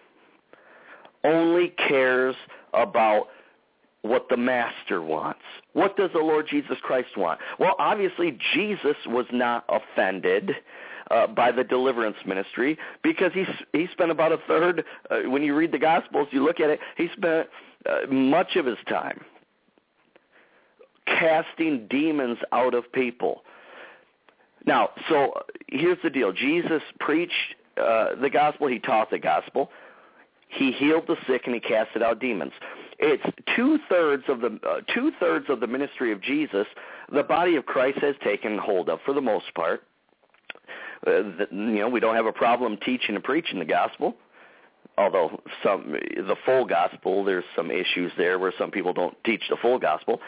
[1.23, 2.35] only cares
[2.75, 3.29] about
[4.03, 5.43] what the master wants.
[5.75, 7.39] What does the Lord Jesus Christ want?
[7.61, 10.57] Well, obviously Jesus was not offended
[11.13, 14.85] uh, by the deliverance ministry because he he spent about a third.
[15.11, 16.81] Uh, when you read the Gospels, you look at it.
[16.97, 17.49] He spent
[17.89, 19.21] uh, much of his time
[21.07, 23.43] casting demons out of people.
[24.65, 25.33] Now, so
[25.69, 26.33] here's the deal.
[26.33, 27.33] Jesus preached
[27.77, 28.69] uh, the gospel.
[28.69, 29.71] He taught the gospel.
[30.49, 32.53] He healed the sick and he casted out demons.
[32.99, 33.25] It's
[33.57, 36.67] two thirds of the uh, two thirds of the ministry of Jesus.
[37.13, 39.83] The body of Christ has taken hold of for the most part.
[41.07, 44.17] Uh, you know, we don't have a problem teaching and preaching the gospel.
[44.99, 49.57] Although some the full gospel, there's some issues there where some people don't teach the
[49.57, 50.21] full gospel.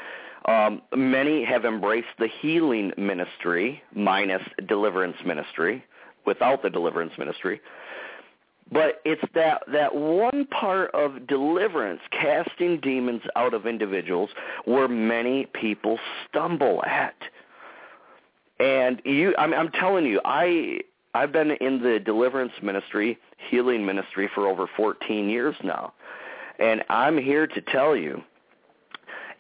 [0.47, 5.85] Um, many have embraced the healing ministry minus deliverance ministry,
[6.27, 7.61] without the deliverance ministry.
[8.73, 14.31] But it's that that one part of deliverance, casting demons out of individuals,
[14.65, 17.15] where many people stumble at.
[18.61, 20.81] And you, I'm, I'm telling you, I
[21.15, 23.19] I've been in the deliverance ministry,
[23.51, 25.93] healing ministry for over 14 years now,
[26.59, 28.23] and I'm here to tell you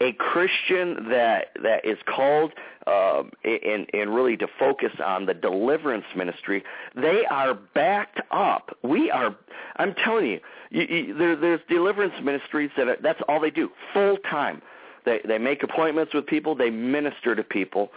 [0.00, 2.52] a Christian that that is called
[2.86, 6.62] um, and and really to focus on the deliverance ministry,
[6.94, 8.76] they are backed up.
[8.82, 9.36] We are.
[9.76, 13.70] I'm telling you, you, you there, there's deliverance ministries that are, that's all they do
[13.92, 14.60] full time.
[15.04, 16.54] They they make appointments with people.
[16.54, 17.90] They minister to people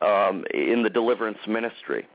[0.00, 2.06] um, in the deliverance ministry.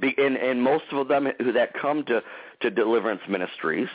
[0.00, 2.22] Be, and, and most of them who that come to
[2.60, 3.88] to deliverance ministries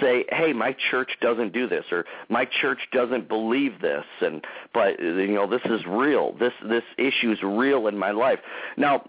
[0.00, 5.00] say, "Hey, my church doesn't do this," or "My church doesn't believe this," and but
[5.00, 6.32] you know this is real.
[6.38, 8.38] This this issue is real in my life.
[8.76, 9.04] Now,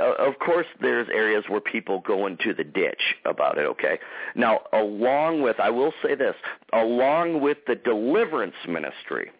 [0.00, 3.66] of course, there's areas where people go into the ditch about it.
[3.66, 3.98] Okay.
[4.34, 6.34] Now, along with, I will say this,
[6.72, 9.30] along with the deliverance ministry,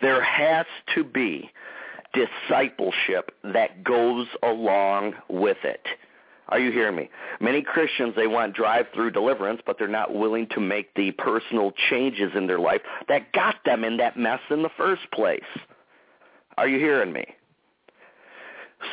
[0.00, 1.50] there has to be
[2.12, 5.86] discipleship that goes along with it.
[6.48, 7.08] Are you hearing me?
[7.40, 12.32] Many Christians, they want drive-through deliverance, but they're not willing to make the personal changes
[12.34, 15.42] in their life that got them in that mess in the first place.
[16.58, 17.24] Are you hearing me?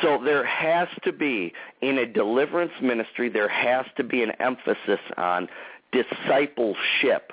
[0.02, 5.00] So there has to be, in a deliverance ministry, there has to be an emphasis
[5.16, 5.48] on
[5.90, 7.32] discipleship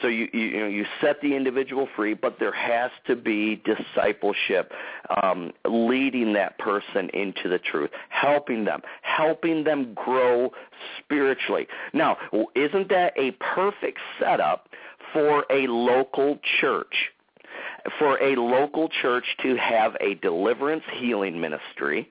[0.00, 3.62] so you, you, you know you set the individual free, but there has to be
[3.64, 4.72] discipleship,
[5.22, 10.50] um, leading that person into the truth, helping them, helping them grow
[10.98, 11.66] spiritually.
[11.92, 12.16] Now,
[12.54, 14.68] isn't that a perfect setup
[15.12, 16.94] for a local church?
[17.98, 22.10] For a local church to have a deliverance healing ministry,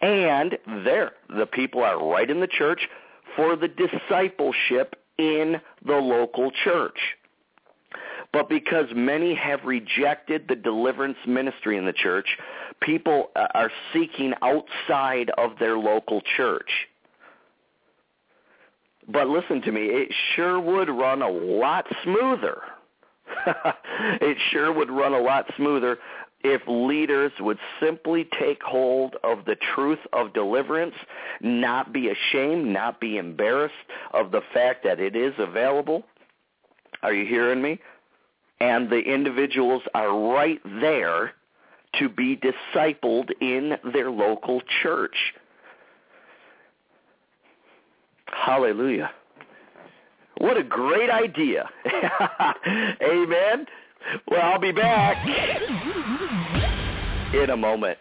[0.00, 2.88] and there the people are right in the church
[3.36, 6.98] for the discipleship in the local church.
[8.32, 12.26] But because many have rejected the deliverance ministry in the church,
[12.80, 16.70] people uh, are seeking outside of their local church.
[19.10, 22.60] But listen to me, it sure would run a lot smoother.
[24.20, 25.98] it sure would run a lot smoother
[26.42, 30.94] if leaders would simply take hold of the truth of deliverance,
[31.40, 33.74] not be ashamed, not be embarrassed
[34.12, 36.04] of the fact that it is available.
[37.02, 37.80] Are you hearing me?
[38.60, 41.32] And the individuals are right there
[41.98, 45.16] to be discipled in their local church.
[48.26, 49.10] Hallelujah.
[50.38, 51.68] What a great idea.
[53.02, 53.66] Amen.
[54.30, 55.16] Well, I'll be back
[57.32, 57.98] in a moment.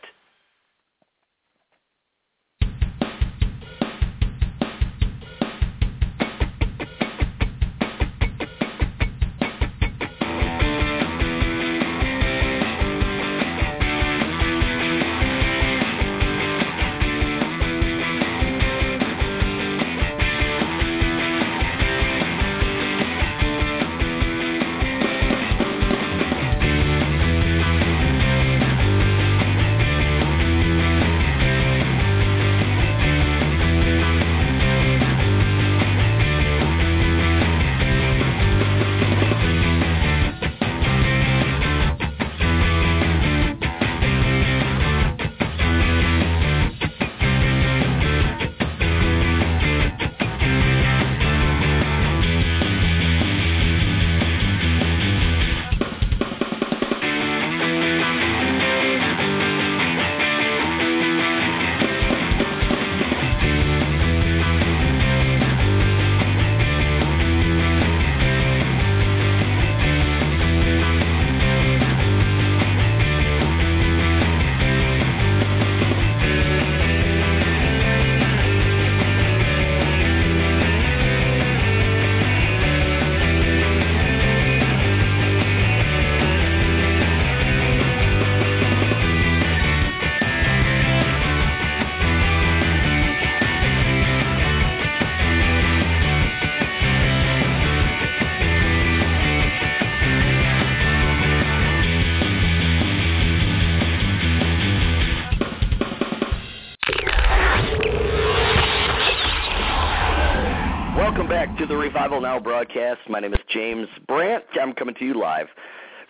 [111.88, 113.00] Revival Now broadcast.
[113.08, 114.44] My name is James Brandt.
[114.62, 115.48] I'm coming to you live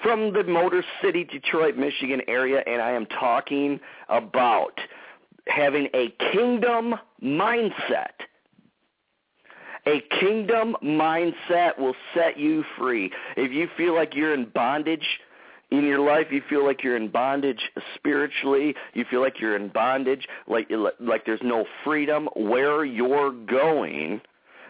[0.02, 4.72] from the Motor City, Detroit, Michigan area, and I am talking about
[5.46, 8.16] having a kingdom mindset.
[9.86, 13.12] A kingdom mindset will set you free.
[13.36, 15.06] If you feel like you're in bondage
[15.70, 17.62] in your life, you feel like you're in bondage
[17.94, 24.22] spiritually, you feel like you're in bondage, like like there's no freedom where you're going,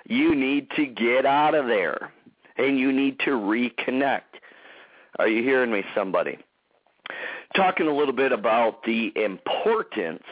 [0.08, 2.14] you need to get out of there
[2.58, 4.22] and you need to reconnect.
[5.20, 6.38] Are you hearing me somebody?
[7.56, 10.24] Talking a little bit about the importance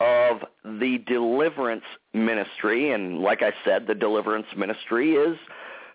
[0.00, 2.92] of the deliverance ministry.
[2.92, 5.38] And like I said, the deliverance ministry is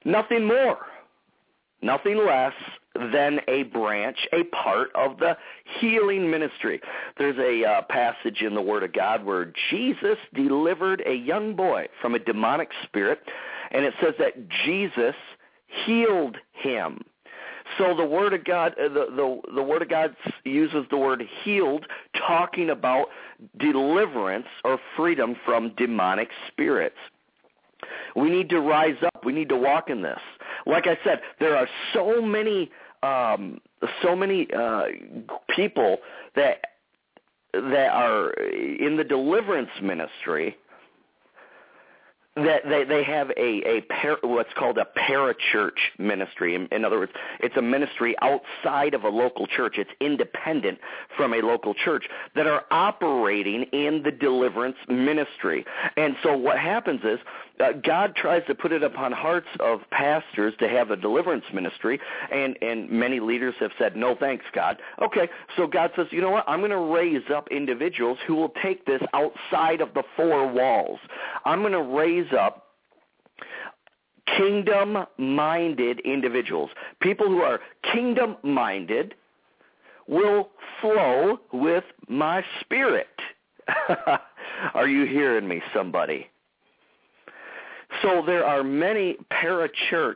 [0.05, 0.79] nothing more,
[1.81, 2.53] nothing less
[2.95, 5.37] than a branch, a part of the
[5.79, 6.81] healing ministry.
[7.17, 11.87] There's a uh, passage in the Word of God where Jesus delivered a young boy
[12.01, 13.19] from a demonic spirit,
[13.71, 14.33] and it says that
[14.65, 15.15] Jesus
[15.85, 16.99] healed him.
[17.77, 21.23] So the word of God, uh, the, the the word of God uses the word
[21.43, 21.85] healed,
[22.27, 23.05] talking about
[23.59, 26.97] deliverance or freedom from demonic spirits.
[28.15, 29.25] We need to rise up.
[29.25, 30.19] We need to walk in this.
[30.65, 32.69] Like I said, there are so many
[33.03, 33.59] um,
[34.01, 34.83] so many uh,
[35.55, 35.97] people
[36.35, 36.61] that
[37.53, 40.55] that are in the deliverance ministry
[42.37, 46.55] that they they have a a par, what's called a parachurch ministry.
[46.55, 49.75] In, in other words, it's a ministry outside of a local church.
[49.77, 50.79] It's independent
[51.17, 55.65] from a local church that are operating in the deliverance ministry.
[55.97, 57.19] And so what happens is
[57.61, 61.99] uh, God tries to put it upon hearts of pastors to have a deliverance ministry,
[62.31, 64.77] and and many leaders have said no, thanks, God.
[65.01, 66.45] Okay, so God says, you know what?
[66.47, 70.99] I'm going to raise up individuals who will take this outside of the four walls.
[71.45, 72.67] I'm going to raise up
[74.37, 76.69] kingdom-minded individuals,
[77.01, 77.59] people who are
[77.91, 79.13] kingdom-minded
[80.07, 80.49] will
[80.79, 83.07] flow with my spirit.
[84.73, 86.27] are you hearing me, somebody?
[88.01, 90.15] So there are many parachurch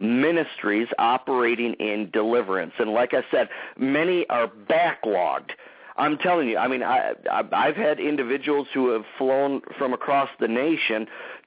[0.00, 2.72] ministries operating in deliverance.
[2.78, 3.48] And like I said,
[3.78, 5.50] many are backlogged.
[5.98, 7.12] I'm telling you, I mean, I,
[7.52, 11.06] I've had individuals who have flown from across the nation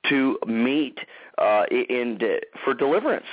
[0.10, 0.98] to meet
[1.38, 2.20] uh, in
[2.66, 3.28] for deliverance,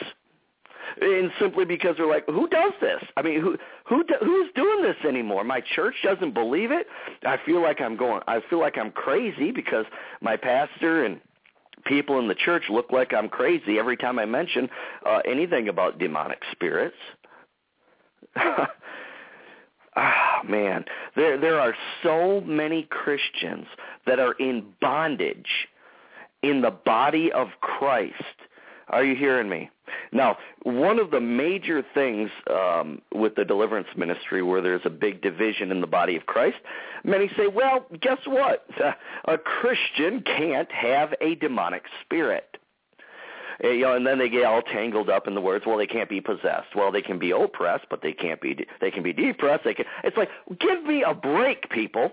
[1.00, 3.02] and simply because they're like, who does this?
[3.16, 3.56] I mean, who
[3.86, 5.42] who who's doing this anymore?
[5.42, 6.86] My church doesn't believe it.
[7.24, 8.20] I feel like I'm going.
[8.28, 9.86] I feel like I'm crazy because
[10.20, 11.20] my pastor and
[11.86, 14.68] people in the church look like I'm crazy every time I mention
[15.04, 16.96] uh, anything about demonic spirits.
[18.36, 20.84] ah, man,
[21.14, 23.66] there there are so many Christians
[24.06, 25.68] that are in bondage
[26.42, 28.14] in the body of Christ.
[28.88, 29.70] Are you hearing me?
[30.12, 35.22] Now, one of the major things um, with the deliverance ministry where there's a big
[35.22, 36.56] division in the body of Christ,
[37.04, 38.66] many say, well, guess what?
[39.26, 42.56] A Christian can't have a demonic spirit.
[43.62, 45.64] Eh, you know, and then they get all tangled up in the words.
[45.66, 46.74] Well, they can't be possessed.
[46.74, 48.54] Well, they can be oppressed, but they can't be.
[48.54, 49.64] De- They can be depressed.
[49.64, 49.86] They can.
[50.04, 50.28] It's like,
[50.60, 52.12] give me a break, people.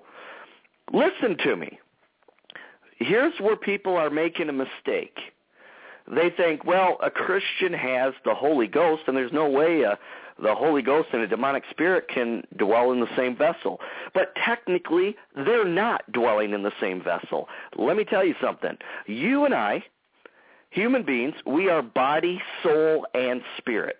[0.91, 1.79] Listen to me.
[2.97, 5.17] Here's where people are making a mistake
[6.07, 9.95] they think, well, a Christian has the Holy Ghost, and there's no way uh,
[10.41, 13.79] the Holy Ghost and a demonic spirit can dwell in the same vessel.
[14.13, 17.47] But technically, they're not dwelling in the same vessel.
[17.77, 18.77] Let me tell you something.
[19.05, 19.83] You and I,
[20.71, 23.97] human beings, we are body, soul, and spirit.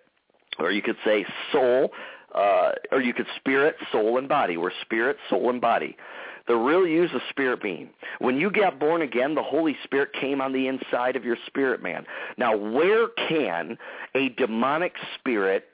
[0.58, 1.90] Or you could say soul,
[2.34, 4.56] uh, or you could spirit, soul, and body.
[4.56, 5.96] We're spirit, soul, and body
[6.46, 7.90] the real use of spirit being.
[8.18, 11.82] When you got born again, the Holy Spirit came on the inside of your spirit
[11.82, 12.04] man.
[12.36, 13.78] Now, where can
[14.14, 15.64] a demonic spirit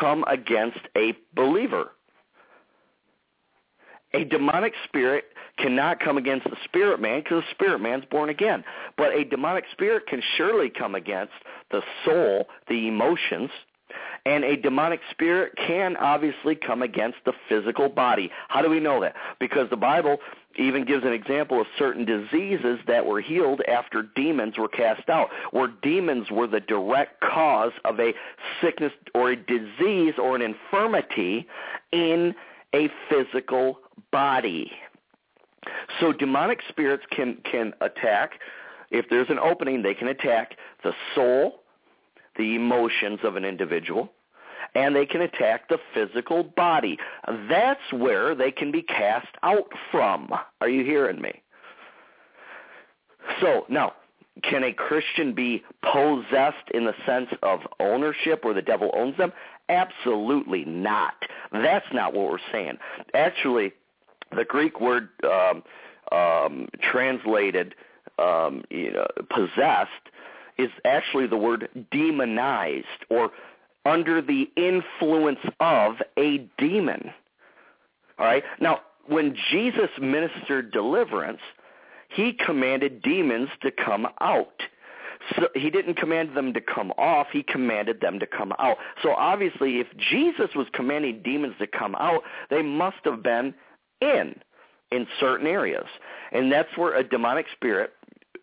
[0.00, 1.92] come against a believer?
[4.14, 5.24] A demonic spirit
[5.58, 8.64] cannot come against the spirit man because the spirit man's born again.
[8.96, 11.32] But a demonic spirit can surely come against
[11.70, 13.50] the soul, the emotions,
[14.26, 18.28] and a demonic spirit can obviously come against the physical body.
[18.48, 19.14] How do we know that?
[19.38, 20.18] Because the Bible
[20.56, 25.28] even gives an example of certain diseases that were healed after demons were cast out,
[25.52, 28.12] where demons were the direct cause of a
[28.60, 31.46] sickness or a disease or an infirmity
[31.92, 32.34] in
[32.74, 33.78] a physical
[34.10, 34.72] body.
[36.00, 38.40] So demonic spirits can can attack
[38.90, 41.62] if there's an opening, they can attack the soul,
[42.36, 44.12] the emotions of an individual,
[44.76, 46.98] and they can attack the physical body.
[47.48, 50.30] That's where they can be cast out from.
[50.60, 51.42] Are you hearing me?
[53.40, 53.94] So now,
[54.42, 59.32] can a Christian be possessed in the sense of ownership where the devil owns them?
[59.70, 61.14] Absolutely not.
[61.52, 62.76] That's not what we're saying.
[63.14, 63.72] Actually,
[64.36, 65.62] the Greek word um,
[66.12, 67.74] um, translated
[68.18, 69.90] um, you know, possessed
[70.58, 73.30] is actually the word demonized or
[73.86, 77.10] under the influence of a demon.
[78.18, 78.44] All right?
[78.60, 81.40] Now, when Jesus ministered deliverance,
[82.08, 84.62] he commanded demons to come out.
[85.34, 88.76] So he didn't command them to come off, he commanded them to come out.
[89.02, 93.54] So obviously if Jesus was commanding demons to come out, they must have been
[94.00, 94.36] in
[94.92, 95.86] in certain areas.
[96.32, 97.92] And that's where a demonic spirit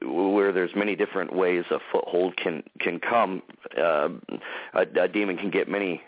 [0.03, 3.41] where there's many different ways a foothold can can come
[3.77, 4.09] uh,
[4.73, 6.01] a, a demon can get many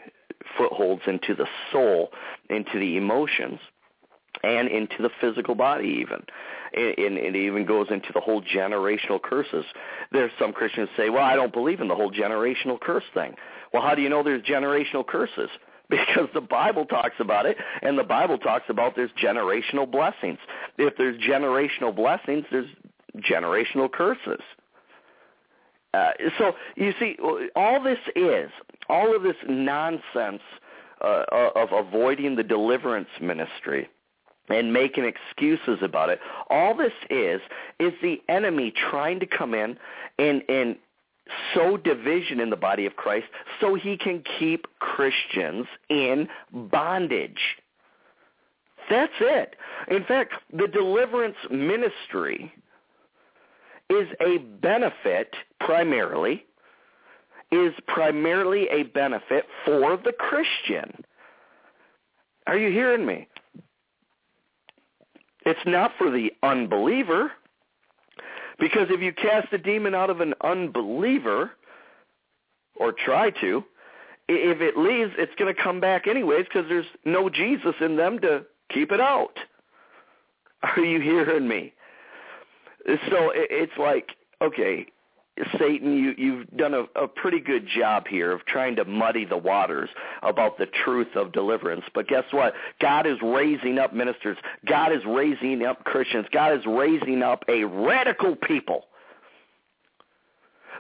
[0.57, 2.09] footholds into the soul
[2.49, 3.59] into the emotions
[4.43, 6.23] and into the physical body even.
[6.73, 9.65] And, it even goes into the whole generational curses.
[10.11, 13.35] There's some Christians say, well, I don't believe in the whole generational curse thing.
[13.73, 15.49] Well, how do you know there's generational curses?
[15.87, 20.39] Because the Bible talks about it, and the Bible talks about there's generational blessings.
[20.79, 22.65] If there's generational blessings, there's
[23.17, 24.41] generational curses.
[25.93, 27.15] Uh, so you see,
[27.55, 28.49] all this is,
[28.89, 30.41] all of this nonsense
[31.01, 31.23] uh,
[31.55, 33.89] of avoiding the deliverance ministry
[34.49, 36.19] and making excuses about it.
[36.49, 37.41] All this is
[37.79, 39.77] is the enemy trying to come in
[40.19, 40.75] and and
[41.53, 43.25] sow division in the body of Christ
[43.59, 47.57] so he can keep Christians in bondage.
[48.89, 49.55] That's it.
[49.89, 52.53] In fact, the deliverance ministry
[53.89, 56.45] is a benefit primarily
[57.51, 61.03] is primarily a benefit for the Christian.
[62.47, 63.27] Are you hearing me?
[65.45, 67.31] It's not for the unbeliever.
[68.59, 71.51] Because if you cast a demon out of an unbeliever,
[72.77, 73.63] or try to,
[74.27, 78.19] if it leaves, it's going to come back anyways because there's no Jesus in them
[78.19, 79.37] to keep it out.
[80.63, 81.73] Are you hearing me?
[82.85, 84.09] So it's like,
[84.41, 84.85] okay,
[85.59, 89.37] Satan, you, you've done a, a pretty good job here of trying to muddy the
[89.37, 89.89] waters
[90.23, 91.83] about the truth of deliverance.
[91.93, 92.53] But guess what?
[92.79, 94.37] God is raising up ministers.
[94.65, 96.25] God is raising up Christians.
[96.31, 98.85] God is raising up a radical people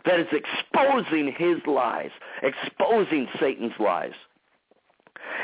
[0.05, 4.13] that is exposing his lies, exposing Satan's lies.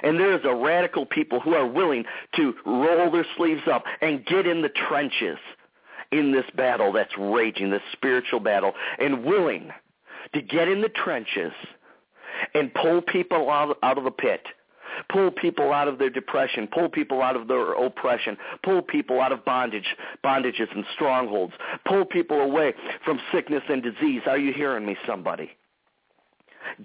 [0.04, 2.06] And there is a radical people who are willing
[2.36, 5.40] to roll their sleeves up and get in the trenches
[6.12, 9.72] in this battle that's raging, this spiritual battle, and willing
[10.34, 11.54] to get in the trenches
[12.54, 14.42] and pull people out, out of the pit,
[15.10, 19.32] pull people out of their depression, pull people out of their oppression, pull people out
[19.32, 21.54] of bondage, bondages and strongholds,
[21.86, 22.74] pull people away
[23.06, 24.22] from sickness and disease.
[24.28, 25.52] Are you hearing me, somebody?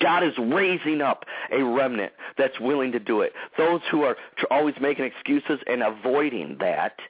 [0.01, 3.33] God is raising up a remnant that's willing to do it.
[3.59, 4.17] Those who are
[4.51, 6.97] always making excuses and avoiding that–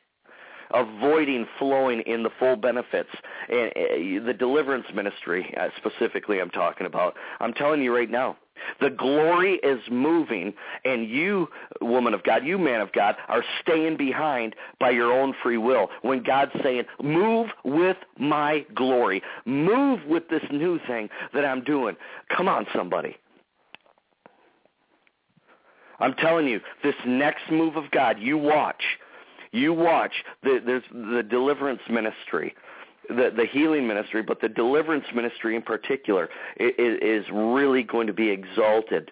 [0.72, 3.10] avoiding flowing in the full benefits.
[3.48, 7.16] And uh, the deliverance ministry, uh, specifically, I'm talking about.
[7.40, 8.36] I'm telling you right now,
[8.80, 10.54] the glory is moving,
[10.84, 11.48] and you,
[11.80, 15.88] woman of God, you man of God, are staying behind by your own free will.
[16.02, 19.22] When God's saying, move with my glory.
[19.44, 21.96] Move with this new thing that I'm doing.
[22.34, 23.16] Come on, somebody.
[25.98, 28.82] I'm telling you, this next move of God, you watch.
[29.52, 30.12] You watch.
[30.42, 32.54] The, there's the deliverance ministry,
[33.08, 36.28] the the healing ministry, but the deliverance ministry in particular
[36.58, 39.10] is, is really going to be exalted.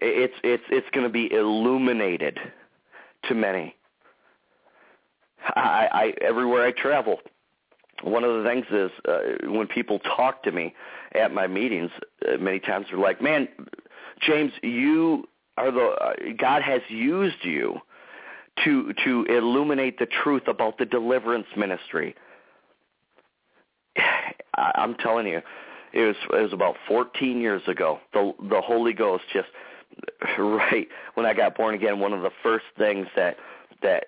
[0.00, 2.38] It's it's it's going to be illuminated
[3.28, 3.74] to many.
[5.54, 7.18] I, I everywhere I travel,
[8.02, 10.74] one of the things is uh, when people talk to me
[11.14, 11.90] at my meetings,
[12.26, 13.48] uh, many times they're like, "Man,
[14.20, 17.80] James, you are the uh, God has used you
[18.64, 22.14] to to illuminate the truth about the deliverance ministry.
[24.56, 25.40] I'm telling you,
[25.92, 27.98] it was it was about 14 years ago.
[28.12, 29.48] The the Holy Ghost just
[30.38, 32.00] right when I got born again.
[32.00, 33.36] One of the first things that
[33.82, 34.06] that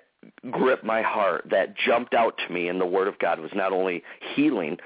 [0.50, 3.72] gripped my heart, that jumped out to me in the Word of God, was not
[3.72, 4.02] only
[4.34, 4.76] healing,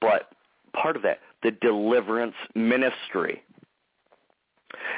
[0.00, 0.30] but
[0.72, 3.42] part of that the deliverance ministry.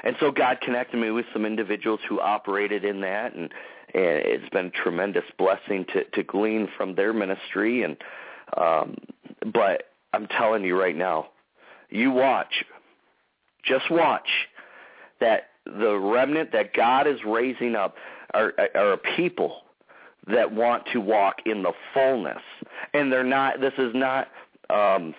[0.05, 3.53] And so God connected me with some individuals who operated in that, and
[3.95, 7.97] and it's been a tremendous blessing to to glean from their ministry and
[8.57, 8.97] um
[9.53, 11.29] but I'm telling you right now
[11.91, 12.65] you watch
[13.65, 14.29] just watch
[15.21, 17.95] that the remnant that God is raising up
[18.35, 19.63] are are a people
[20.27, 22.43] that want to walk in the fullness
[22.95, 24.29] and they're not this is not
[24.71, 25.15] um,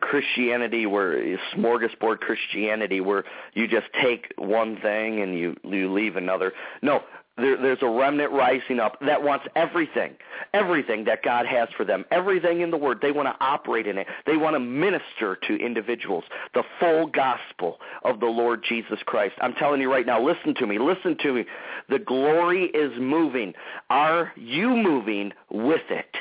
[0.00, 6.52] Christianity where smorgasbord Christianity where you just take one thing and you you leave another.
[6.82, 7.02] No,
[7.36, 10.14] there, there's a remnant rising up that wants everything,
[10.52, 12.98] everything that God has for them, everything in the Word.
[13.02, 14.06] They want to operate in it.
[14.24, 16.24] They want to minister to individuals
[16.54, 19.34] the full gospel of the Lord Jesus Christ.
[19.40, 21.44] I'm telling you right now, listen to me, listen to me.
[21.88, 23.52] The glory is moving.
[23.90, 26.16] Are you moving with it?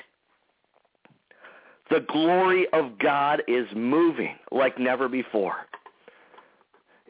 [1.92, 5.58] The glory of God is moving like never before.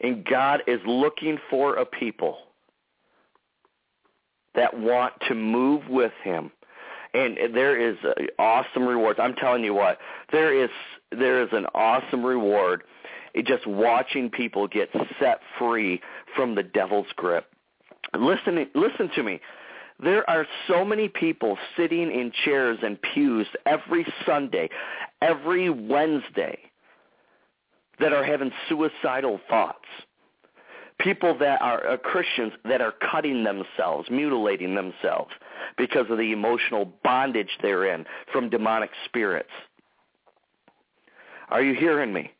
[0.02, 2.36] And God is looking for a people
[4.54, 6.50] that want to move with him.
[7.12, 7.96] And there is
[8.38, 9.20] awesome rewards.
[9.22, 9.98] I'm telling you what,
[10.32, 10.70] there is
[11.12, 12.82] there is an awesome reward
[13.44, 14.90] just watching people get
[15.20, 16.00] set free
[16.34, 17.46] from the devil's grip.
[18.18, 19.40] Listen listen to me.
[20.00, 24.68] There are so many people sitting in chairs and pews every Sunday,
[25.22, 26.58] every Wednesday
[28.00, 29.86] that are having suicidal thoughts
[31.00, 35.30] people that are uh, Christians that are cutting themselves, mutilating themselves
[35.76, 39.50] because of the emotional bondage they're in from demonic spirits.
[41.50, 42.30] Are you hearing me?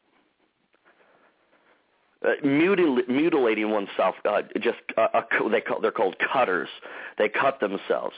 [2.25, 6.69] Uh, mutil- mutilating oneself, uh, just uh, they call, they're called cutters.
[7.19, 8.15] They cut themselves.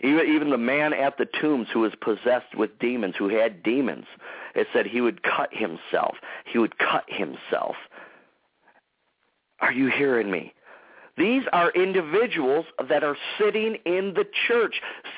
[0.00, 4.06] Even, even the man at the tombs who was possessed with demons, who had demons,
[4.54, 6.16] it said he would cut himself.
[6.44, 7.76] He would cut himself
[9.60, 10.52] are you hearing me?
[11.16, 14.74] These are individuals that are sitting in the church,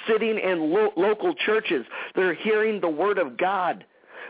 [0.07, 1.86] sitting in lo- local churches.
[2.14, 3.84] They're hearing the word of God.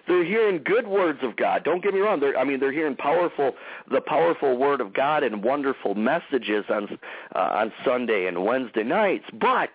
[0.07, 1.65] They're hearing good words of God.
[1.65, 2.21] Don't get me wrong.
[2.21, 3.55] They're, I mean, they're hearing powerful,
[3.91, 6.99] the powerful word of God and wonderful messages on
[7.35, 9.27] uh, on Sunday and Wednesday nights.
[9.39, 9.71] But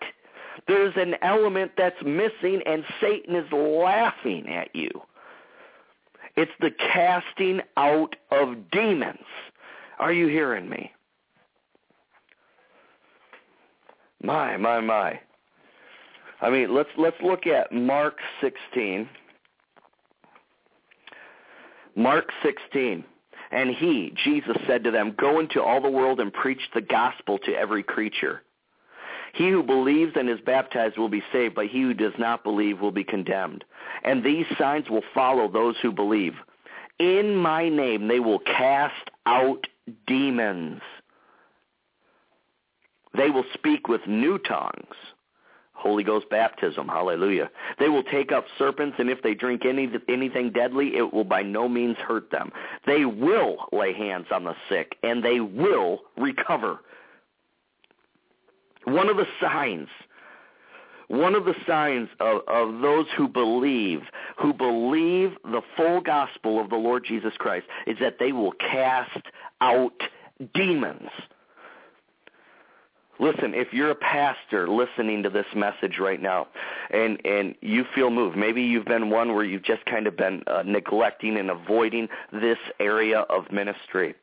[0.68, 4.90] there's an element that's missing, and Satan is laughing at you.
[6.36, 9.20] It's the casting out of demons.
[10.00, 10.92] Are you hearing me?
[14.22, 15.20] My, my, my.
[16.42, 19.08] I mean, let's let's look at Mark 16.
[21.96, 23.04] Mark 16.
[23.52, 27.38] And he, Jesus, said to them, Go into all the world and preach the gospel
[27.40, 28.42] to every creature.
[29.34, 32.80] He who believes and is baptized will be saved, but he who does not believe
[32.80, 33.64] will be condemned.
[34.04, 36.34] And these signs will follow those who believe.
[37.00, 39.66] In my name they will cast out
[40.08, 40.82] demons.
[43.16, 44.96] They will speak with new tongues.
[45.74, 47.50] Holy Ghost baptism, hallelujah.
[47.78, 51.44] They will take up serpents, and if they drink any, anything deadly, it will by
[51.44, 52.52] no means hurt them.
[52.86, 56.80] They will lay hands on the sick, and they will recover.
[58.86, 59.90] One of the signs
[61.14, 64.02] one of the signs of, of those who believe,
[64.38, 69.22] who believe the full gospel of the Lord Jesus Christ, is that they will cast
[69.64, 70.02] out
[70.54, 71.10] demons.
[73.20, 76.48] Listen, if you're a pastor listening to this message right now
[76.90, 80.44] and and you feel moved, maybe you've been one where you've just kind of been
[80.48, 84.16] uh, neglecting and avoiding this area of ministry.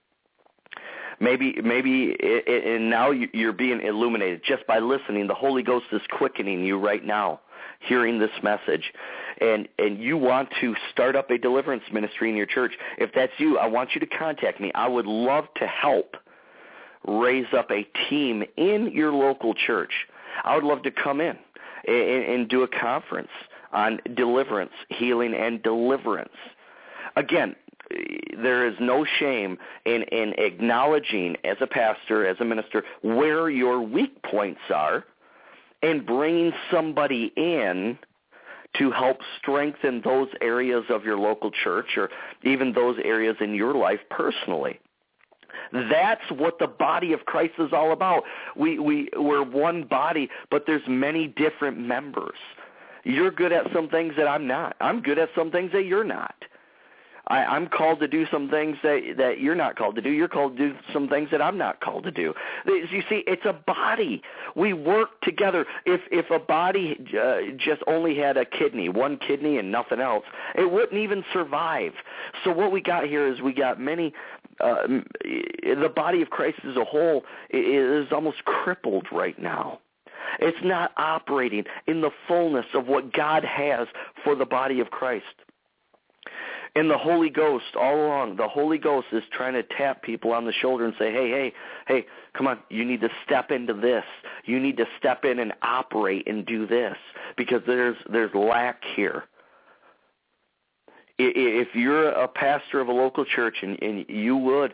[1.21, 4.43] Maybe maybe it, it, and now you're being illuminated.
[4.45, 7.41] Just by listening the holy ghost is quickening you right now
[7.81, 8.93] hearing this message.
[9.41, 12.73] And and you want to start up a deliverance ministry in your church.
[12.99, 14.71] If that's you i want you to contact me.
[14.75, 16.17] I would love to help
[17.07, 19.93] raise up a team in your local church.
[20.45, 21.37] I would love to come in
[21.87, 23.31] and, and do a conference
[23.73, 26.31] on deliverance healing and deliverance.
[27.17, 27.57] Again
[28.43, 33.81] there is no shame in, in acknowledging as a pastor, as a minister, where your
[33.81, 35.05] weak points are
[35.83, 37.99] and bringing somebody in
[38.79, 42.09] to help strengthen those areas of your local church or
[42.45, 44.79] even those areas in your life personally.
[45.73, 48.23] That's what the body of Christ is all about.
[48.57, 52.39] We we we're one body, but there's many different members.
[53.05, 54.77] You're good at some things that I'm not.
[54.81, 56.35] I'm good at some things that you're not.
[57.31, 60.11] I, I'm called to do some things that that you're not called to do.
[60.11, 62.35] You're called to do some things that I'm not called to do.
[62.67, 64.21] You see, it's a body.
[64.57, 65.65] We work together.
[65.87, 70.25] If if a body uh, just only had a kidney, one kidney and nothing else,
[70.57, 71.93] it wouldn't even survive.
[72.45, 74.13] So what we got here is we got many
[74.59, 74.87] uh,
[75.23, 79.79] the body of Christ as a whole is almost crippled right now.
[80.41, 83.89] It's not operating in the fullness of what God has
[84.25, 85.25] for the body of Christ.
[86.77, 90.45] And the Holy Ghost, all along, the Holy Ghost is trying to tap people on
[90.45, 91.53] the shoulder and say, hey, hey,
[91.89, 94.05] hey, come on, you need to step into this.
[94.45, 96.97] You need to step in and operate and do this
[97.37, 99.25] because there's there's lack here.
[101.19, 104.73] if you're a pastor of a local church and, and you would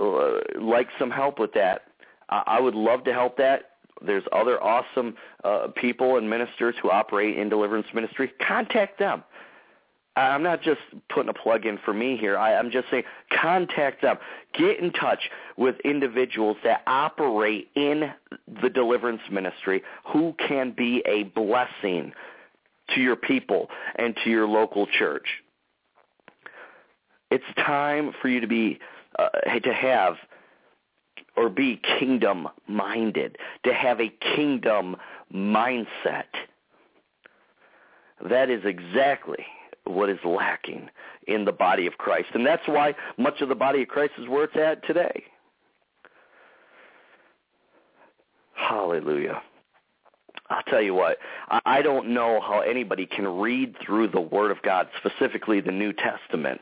[0.00, 1.82] uh, like some help with that,
[2.28, 3.70] I would love to help that.
[4.04, 8.32] There's other awesome uh, people and ministers who operate in deliverance ministry.
[8.46, 9.22] Contact them.
[10.16, 10.80] I'm not just
[11.12, 12.38] putting a plug in for me here.
[12.38, 13.02] I, I'm just saying
[13.40, 14.16] contact them.
[14.56, 15.18] Get in touch
[15.56, 18.12] with individuals that operate in
[18.62, 22.12] the deliverance ministry who can be a blessing
[22.94, 25.26] to your people and to your local church.
[27.30, 28.78] It's time for you to be
[29.18, 29.28] uh,
[29.62, 30.14] to have
[31.36, 34.96] or be kingdom minded, to have a kingdom
[35.34, 36.24] mindset.
[38.28, 39.44] That is exactly
[39.84, 40.88] what is lacking
[41.26, 42.28] in the body of Christ.
[42.34, 45.24] And that's why much of the body of Christ is where it's at today.
[48.54, 49.42] Hallelujah.
[50.50, 51.18] I'll tell you what,
[51.64, 55.92] I don't know how anybody can read through the Word of God, specifically the New
[55.92, 56.60] Testament,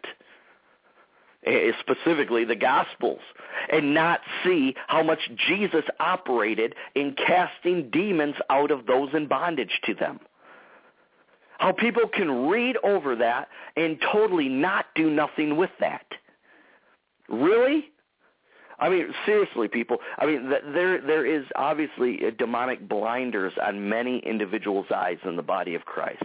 [1.44, 3.20] eh, specifically the Gospels,
[3.72, 5.18] and not see how much
[5.48, 10.20] Jesus operated in casting demons out of those in bondage to them.
[11.62, 13.46] How people can read over that
[13.76, 16.06] and totally not do nothing with that.
[17.28, 17.92] Really?
[18.80, 19.98] I mean, seriously, people.
[20.18, 25.42] I mean, there there is obviously uh, demonic blinders on many individuals' eyes in the
[25.42, 26.24] body of Christ.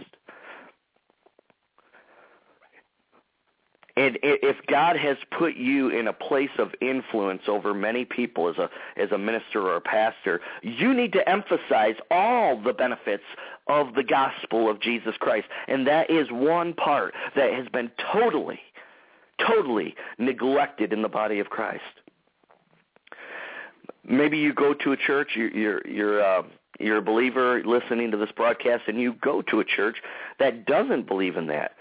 [3.98, 8.56] And if God has put you in a place of influence over many people as
[8.56, 13.24] a as a minister or a pastor, you need to emphasize all the benefits
[13.68, 15.46] of the gospel of Jesus Christ.
[15.66, 18.60] And that is one part that has been totally
[19.46, 21.82] totally neglected in the body of Christ.
[24.04, 26.42] Maybe you go to a church, you're you're you're, uh,
[26.80, 29.98] you're a believer listening to this broadcast and you go to a church
[30.38, 31.72] that doesn't believe in that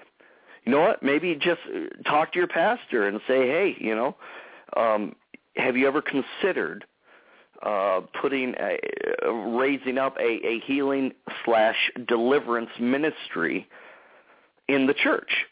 [0.67, 1.01] you know what?
[1.01, 4.17] Maybe just uh, talk to your pastor and say, hey, you know,
[4.75, 5.15] um,
[5.55, 6.83] have you ever considered
[7.63, 8.77] uh, putting a,
[9.25, 11.13] uh, raising up a, a healing
[11.45, 13.67] slash deliverance ministry
[14.67, 15.45] in the church?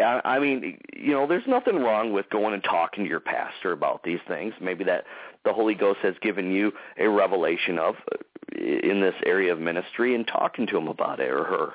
[0.00, 4.04] I mean, you know, there's nothing wrong with going and talking to your pastor about
[4.04, 4.54] these things.
[4.60, 5.04] Maybe that
[5.44, 8.18] the Holy Ghost has given you a revelation of uh,
[8.56, 11.72] in this area of ministry and talking to him about it or her.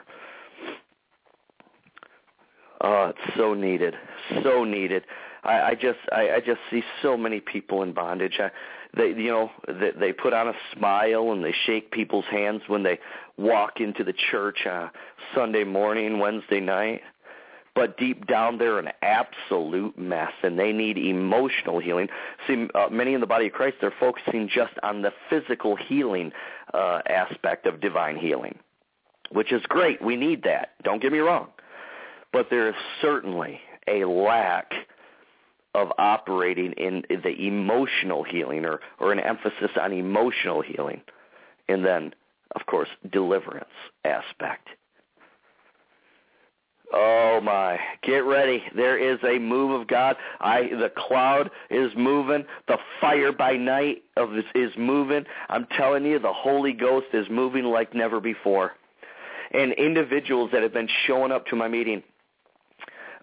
[2.79, 3.95] Oh, it's so needed,
[4.41, 5.03] so needed.
[5.43, 8.39] I, I just, I, I just see so many people in bondage.
[8.39, 8.51] I,
[8.95, 12.83] they, you know, they, they put on a smile and they shake people's hands when
[12.83, 12.99] they
[13.37, 14.89] walk into the church uh,
[15.35, 17.01] Sunday morning, Wednesday night.
[17.75, 22.07] But deep down, they're an absolute mess, and they need emotional healing.
[22.45, 26.31] See, uh, many in the body of Christ, they're focusing just on the physical healing
[26.71, 28.59] uh, aspect of divine healing,
[29.31, 30.03] which is great.
[30.03, 30.73] We need that.
[30.83, 31.47] Don't get me wrong
[32.33, 34.73] but there is certainly a lack
[35.73, 41.01] of operating in the emotional healing or, or an emphasis on emotional healing.
[41.67, 42.13] And then,
[42.55, 43.65] of course, deliverance
[44.05, 44.67] aspect.
[46.95, 48.63] Oh my, get ready.
[48.75, 50.15] There is a move of God.
[50.39, 52.45] I the cloud is moving.
[52.67, 55.25] The fire by night of this is moving.
[55.49, 58.73] I'm telling you the Holy Ghost is moving like never before.
[59.51, 62.03] And individuals that have been showing up to my meeting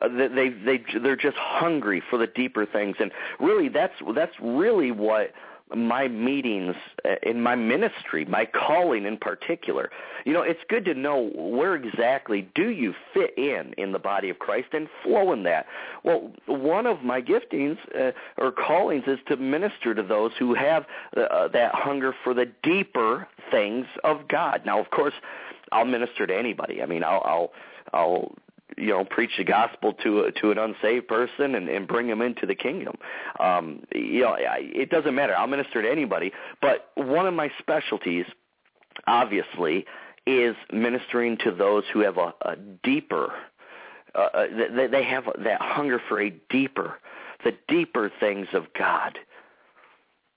[0.01, 4.91] uh, they they they're just hungry for the deeper things, and really that's that's really
[4.91, 5.33] what
[5.75, 6.75] my meetings
[7.05, 9.91] uh, in my ministry, my calling in particular.
[10.25, 14.31] You know, it's good to know where exactly do you fit in in the body
[14.31, 15.67] of Christ and flow in that.
[16.03, 20.87] Well, one of my giftings uh, or callings is to minister to those who have
[21.17, 24.63] uh, that hunger for the deeper things of God.
[24.65, 25.15] Now, of course,
[25.73, 26.83] I'll minister to anybody.
[26.83, 27.53] I mean, I'll I'll
[27.93, 28.35] I'll
[28.77, 32.23] you know preach the gospel to a, to an unsaved person and, and bring them
[32.23, 32.97] into the kingdom.
[33.39, 35.35] Um, you know, I, it doesn't matter.
[35.37, 36.33] I'll minister to anybody.
[36.61, 38.27] But one of my specialties,
[39.07, 39.87] obviously,
[40.27, 43.33] is ministering to those who have a, a deeper.
[44.14, 46.95] Uh, uh they, they have that hunger for a deeper,
[47.45, 49.18] the deeper things of God,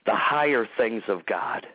[0.05, 1.65] the higher things of God,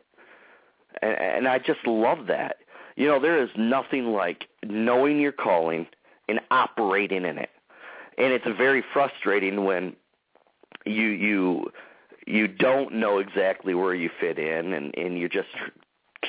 [1.03, 2.57] and, and I just love that.
[2.97, 5.87] You know, there is nothing like knowing your calling
[6.29, 7.51] and operating in it.
[8.17, 9.95] And it's very frustrating when
[10.85, 11.73] you you
[12.27, 15.49] you don't know exactly where you fit in and and you're just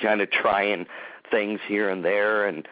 [0.02, 0.86] kind of trying
[1.32, 2.68] things here and there and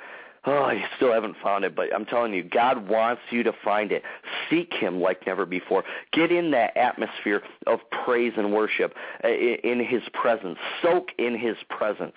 [0.46, 1.76] oh you still haven't found it.
[1.76, 4.04] But i'm telling you god wants you to find it.
[4.50, 5.84] Seek him like never before.
[6.14, 10.58] Get in that atmosphere of praise and worship uh, in his presence.
[10.82, 12.16] Soak in his presence.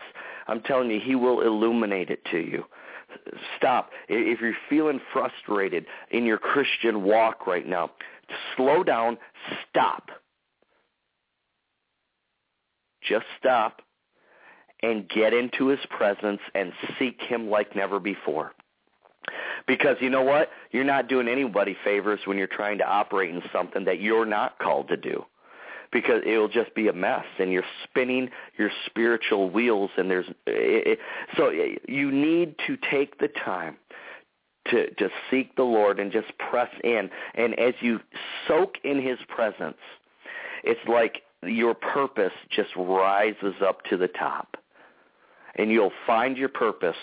[0.49, 2.65] I'm telling you he will illuminate it to you
[3.57, 3.91] stop.
[4.09, 7.91] If you're feeling frustrated in your Christian walk right now,
[8.57, 9.19] slow down,
[9.69, 10.11] stop.
[13.03, 13.83] Just stop
[14.83, 18.53] and get into his presence and seek him like never before.
[19.67, 20.49] Because you know what?
[20.71, 24.59] You're not doing anybody favors when you're trying to operate in something that you're not
[24.59, 25.25] called to do.
[25.93, 30.87] Because it'll just be a mess and you're spinning your spiritual wheels and there's it,
[30.87, 30.99] it,
[31.37, 31.51] so
[31.89, 33.77] you need to take the time
[34.71, 37.99] to to seek the Lord and just press in and as you
[38.47, 39.79] soak in his presence
[40.63, 44.57] it's like your purpose just rises up to the top
[45.57, 46.97] and you'll find your purpose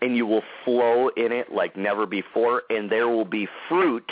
[0.00, 4.10] and you will flow in it like never before, and there will be fruit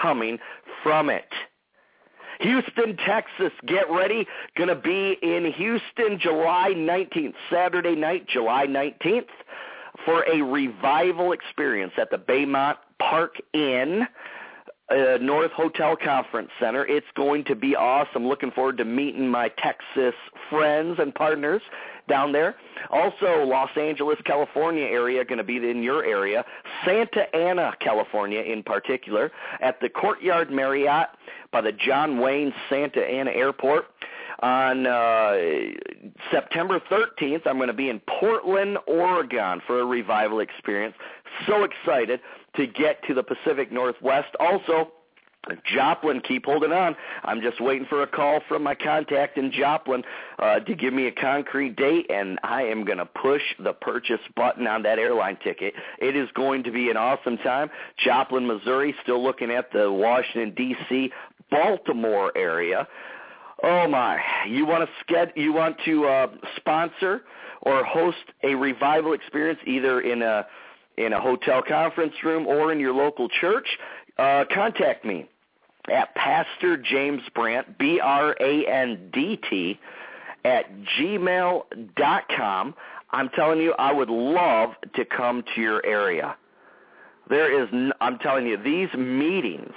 [0.00, 0.38] coming
[0.82, 1.28] from it.
[2.40, 4.26] Houston, Texas, get ready.
[4.56, 9.26] Going to be in Houston July 19th, Saturday night, July 19th,
[10.04, 14.06] for a revival experience at the Baymont Park Inn.
[14.90, 16.86] Uh, North Hotel Conference Center.
[16.86, 18.26] It's going to be awesome.
[18.26, 20.14] Looking forward to meeting my Texas
[20.48, 21.60] friends and partners
[22.08, 22.56] down there.
[22.90, 26.42] Also, Los Angeles, California area, going to be in your area.
[26.86, 29.30] Santa Ana, California in particular,
[29.60, 31.08] at the Courtyard Marriott
[31.52, 33.86] by the John Wayne Santa Ana Airport.
[34.40, 35.36] On uh,
[36.30, 40.94] September 13th, I'm going to be in Portland, Oregon for a revival experience.
[41.46, 42.20] So excited
[42.56, 44.28] to get to the Pacific Northwest.
[44.40, 44.92] Also,
[45.64, 46.94] Joplin, keep holding on.
[47.24, 50.02] I'm just waiting for a call from my contact in Joplin
[50.38, 54.20] uh, to give me a concrete date, and I am going to push the purchase
[54.36, 55.74] button on that airline ticket.
[56.00, 57.70] It is going to be an awesome time.
[57.96, 61.10] Joplin, Missouri, still looking at the Washington D.C.
[61.50, 62.86] Baltimore area.
[63.62, 64.18] Oh my!
[64.46, 66.26] You want to sched- You want to uh,
[66.56, 67.22] sponsor
[67.62, 70.46] or host a revival experience, either in a
[70.98, 73.66] in a hotel conference room or in your local church?
[74.18, 75.28] Uh, contact me
[75.90, 79.80] at Pastor James Brandt, B-R-A-N-D-T,
[80.44, 80.66] at
[80.98, 81.62] gmail
[81.96, 82.74] dot com.
[83.10, 86.36] I'm telling you, I would love to come to your area.
[87.28, 87.68] There is,
[88.00, 89.72] I'm telling you, these meetings,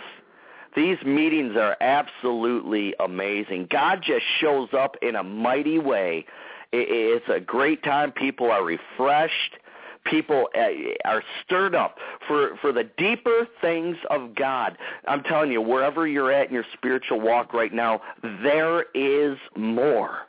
[0.75, 3.67] these meetings are absolutely amazing.
[3.69, 6.25] God just shows up in a mighty way.
[6.71, 8.11] It's a great time.
[8.11, 9.57] People are refreshed
[10.05, 11.97] people uh, are stirred up
[12.27, 14.77] for for the deeper things of God.
[15.07, 18.01] I'm telling you, wherever you're at in your spiritual walk right now,
[18.43, 20.27] there is more.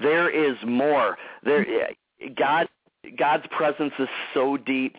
[0.00, 1.16] There is more.
[1.44, 1.66] There,
[2.36, 2.68] God,
[3.18, 4.96] God's presence is so deep.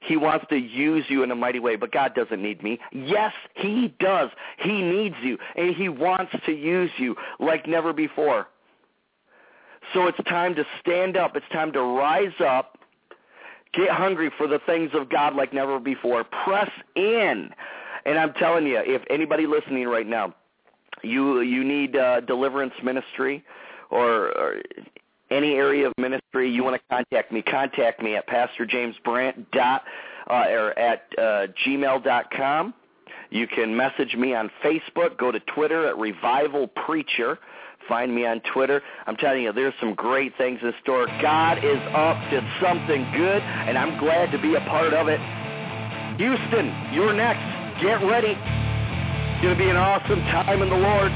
[0.00, 2.78] He wants to use you in a mighty way, but God doesn't need me.
[2.92, 4.30] Yes, He does.
[4.58, 8.46] He needs you, and He wants to use you like never before.
[9.94, 11.36] So it's time to stand up.
[11.36, 12.78] It's time to rise up.
[13.72, 16.24] Get hungry for the things of God like never before.
[16.24, 17.50] Press in.
[18.04, 20.34] And I'm telling you, if anybody listening right now,
[21.02, 23.44] you you need uh, deliverance ministry
[23.90, 24.62] or, or
[25.30, 29.84] any area of ministry, you want to contact me, contact me at pastorjamesbrandt dot
[30.30, 32.74] uh, or at uh, gmail dot com.
[33.30, 35.18] You can message me on Facebook.
[35.18, 37.38] Go to Twitter at Revival Preacher.
[37.88, 38.82] Find me on Twitter.
[39.06, 41.06] I'm telling you, there's some great things in store.
[41.22, 45.20] God is up to something good, and I'm glad to be a part of it.
[46.18, 47.40] Houston, you're next.
[47.80, 48.36] Get ready.
[48.36, 51.12] It's going to be an awesome time in the Lord.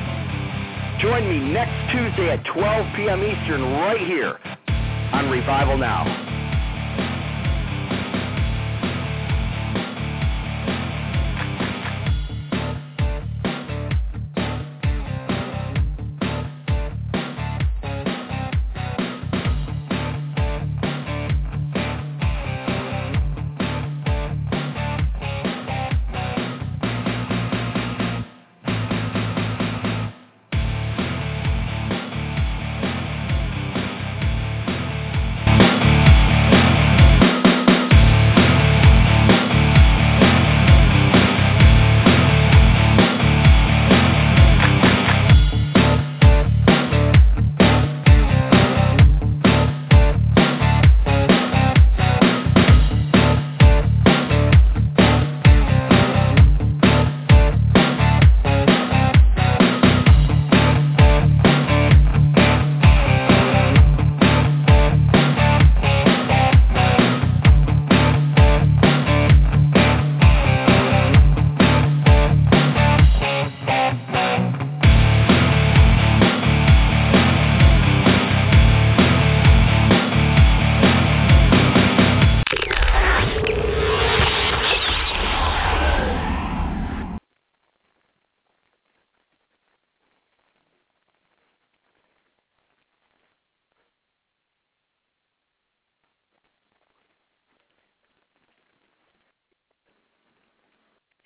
[1.00, 3.22] Join me next Tuesday at 12 p.m.
[3.22, 4.38] Eastern right here
[5.12, 6.31] on Revival Now.